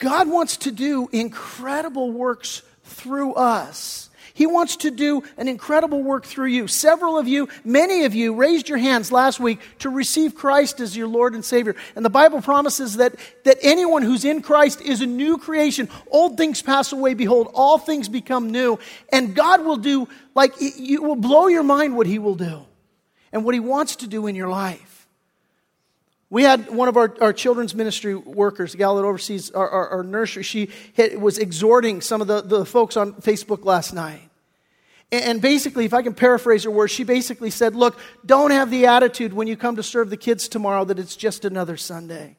[0.04, 4.10] God wants to do incredible works through us.
[4.34, 6.68] He wants to do an incredible work through you.
[6.68, 10.94] Several of you, many of you, raised your hands last week to receive Christ as
[10.94, 11.74] your Lord and Savior.
[11.96, 15.88] And the Bible promises that, that anyone who's in Christ is a new creation.
[16.10, 17.14] Old things pass away.
[17.14, 18.78] Behold, all things become new.
[19.10, 22.60] And God will do, like, it will blow your mind what He will do
[23.32, 24.93] and what He wants to do in your life.
[26.34, 29.88] We had one of our, our children's ministry workers, the gal that oversees our, our,
[29.90, 34.28] our nursery, she hit, was exhorting some of the, the folks on Facebook last night.
[35.12, 38.72] And, and basically, if I can paraphrase her words, she basically said, Look, don't have
[38.72, 42.36] the attitude when you come to serve the kids tomorrow that it's just another Sunday.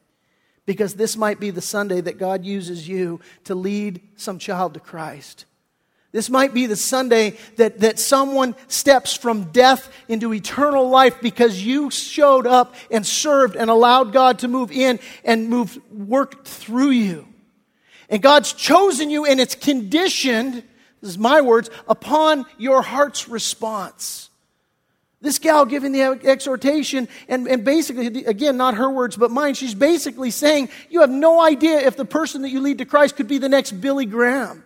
[0.66, 4.80] Because this might be the Sunday that God uses you to lead some child to
[4.80, 5.46] Christ.
[6.16, 11.62] This might be the Sunday that, that someone steps from death into eternal life because
[11.62, 16.92] you showed up and served and allowed God to move in and move, work through
[16.92, 17.28] you.
[18.08, 20.62] And God's chosen you and it's conditioned,
[21.02, 24.30] this is my words, upon your heart's response.
[25.20, 29.74] This gal giving the exhortation, and, and basically, again, not her words, but mine, she's
[29.74, 33.28] basically saying, You have no idea if the person that you lead to Christ could
[33.28, 34.62] be the next Billy Graham.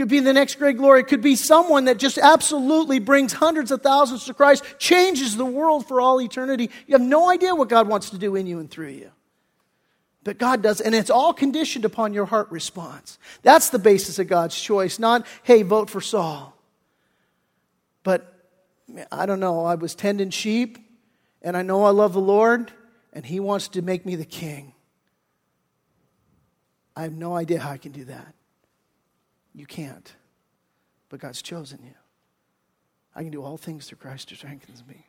[0.00, 1.00] Could be the next great glory.
[1.00, 5.44] It could be someone that just absolutely brings hundreds of thousands to Christ, changes the
[5.44, 6.70] world for all eternity.
[6.86, 9.10] You have no idea what God wants to do in you and through you.
[10.24, 13.18] But God does, and it's all conditioned upon your heart response.
[13.42, 16.56] That's the basis of God's choice, not, hey, vote for Saul.
[18.02, 18.32] But
[19.12, 20.78] I don't know, I was tending sheep,
[21.42, 22.72] and I know I love the Lord,
[23.12, 24.72] and He wants to make me the king.
[26.96, 28.34] I have no idea how I can do that.
[29.54, 30.12] You can't.
[31.08, 31.94] But God's chosen you.
[33.14, 35.06] I can do all things through Christ who strengthens me.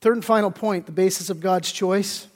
[0.00, 2.26] Third and final point the basis of God's choice.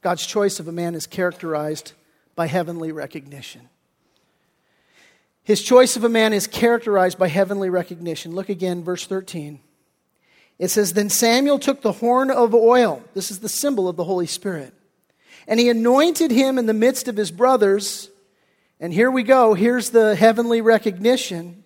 [0.00, 1.92] God's choice of a man is characterized
[2.34, 3.68] by heavenly recognition.
[5.44, 8.34] His choice of a man is characterized by heavenly recognition.
[8.34, 9.60] Look again, verse 13.
[10.58, 13.02] It says, Then Samuel took the horn of oil.
[13.12, 14.72] This is the symbol of the Holy Spirit.
[15.46, 18.10] And he anointed him in the midst of his brothers.
[18.80, 19.54] And here we go.
[19.54, 21.64] Here's the heavenly recognition.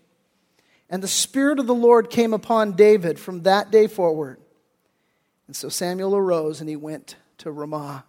[0.91, 4.39] And the Spirit of the Lord came upon David from that day forward.
[5.47, 8.05] And so Samuel arose and he went to Ramah.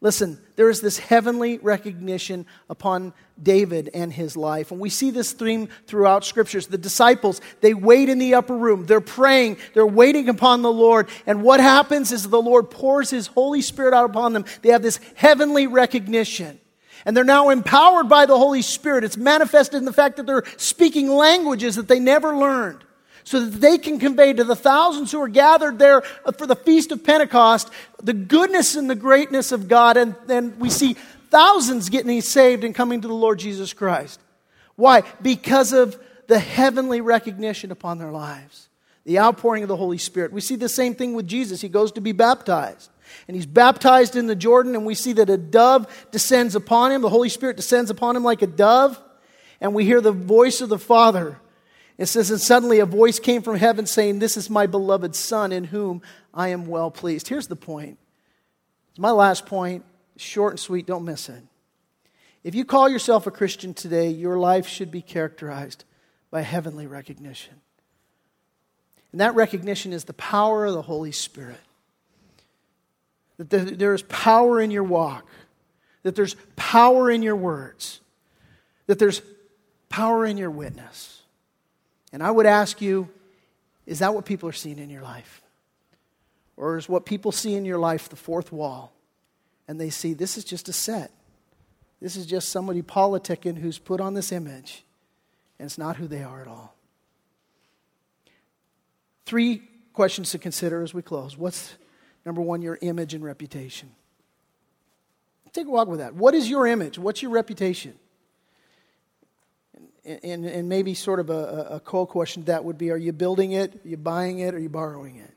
[0.00, 3.12] Listen, there is this heavenly recognition upon
[3.42, 4.70] David and his life.
[4.70, 6.66] And we see this theme throughout scriptures.
[6.66, 8.86] The disciples, they wait in the upper room.
[8.86, 9.58] They're praying.
[9.74, 11.08] They're waiting upon the Lord.
[11.26, 14.44] And what happens is the Lord pours his Holy Spirit out upon them.
[14.62, 16.60] They have this heavenly recognition.
[17.04, 19.04] And they're now empowered by the Holy Spirit.
[19.04, 22.84] It's manifested in the fact that they're speaking languages that they never learned
[23.24, 26.02] so that they can convey to the thousands who are gathered there
[26.36, 27.70] for the Feast of Pentecost
[28.02, 29.96] the goodness and the greatness of God.
[29.96, 30.96] And then we see
[31.30, 34.20] thousands getting saved and coming to the Lord Jesus Christ.
[34.76, 35.02] Why?
[35.22, 38.68] Because of the heavenly recognition upon their lives,
[39.04, 40.32] the outpouring of the Holy Spirit.
[40.32, 41.60] We see the same thing with Jesus.
[41.60, 42.90] He goes to be baptized.
[43.26, 47.02] And he's baptized in the Jordan, and we see that a dove descends upon him.
[47.02, 49.00] The Holy Spirit descends upon him like a dove.
[49.60, 51.40] And we hear the voice of the Father
[52.00, 55.52] it says, And suddenly a voice came from heaven saying, This is my beloved Son
[55.52, 56.00] in whom
[56.32, 57.28] I am well pleased.
[57.28, 57.98] Here's the point.
[58.88, 59.84] It's my last point.
[60.20, 61.42] Short and sweet, don't miss it.
[62.44, 65.84] If you call yourself a Christian today, your life should be characterized
[66.30, 67.54] by heavenly recognition.
[69.12, 71.60] And that recognition is the power of the Holy Spirit.
[73.38, 75.26] That there is power in your walk,
[76.02, 78.00] that there's power in your words,
[78.86, 79.22] that there's
[79.88, 81.22] power in your witness.
[82.12, 83.08] And I would ask you,
[83.86, 85.42] is that what people are seeing in your life?
[86.58, 88.92] Or is what people see in your life the fourth wall?
[89.70, 91.12] And they see this is just a set.
[92.02, 94.82] This is just somebody politicking who's put on this image,
[95.60, 96.74] and it's not who they are at all.
[99.26, 99.62] Three
[99.92, 101.36] questions to consider as we close.
[101.38, 101.74] What's
[102.26, 103.92] number one, your image and reputation?
[105.52, 106.16] Take a walk with that.
[106.16, 106.98] What is your image?
[106.98, 107.94] What's your reputation?
[110.04, 113.72] and, and maybe sort of a, a question that would be are you building it,
[113.84, 115.30] are you buying it, or are you borrowing it?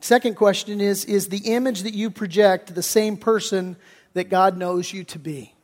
[0.00, 3.76] Second question is Is the image that you project the same person
[4.14, 5.54] that God knows you to be?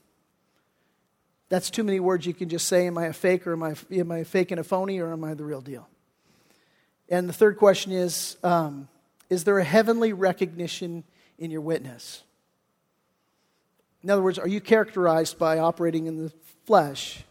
[1.48, 2.86] That's too many words you can just say.
[2.86, 5.24] Am I a fake or am I, am I fake and a phony or am
[5.24, 5.88] I the real deal?
[7.08, 8.88] And the third question is um,
[9.30, 11.04] Is there a heavenly recognition
[11.38, 12.22] in your witness?
[14.02, 16.32] In other words, are you characterized by operating in the
[16.66, 17.24] flesh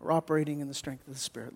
[0.00, 1.54] or operating in the strength of the Spirit.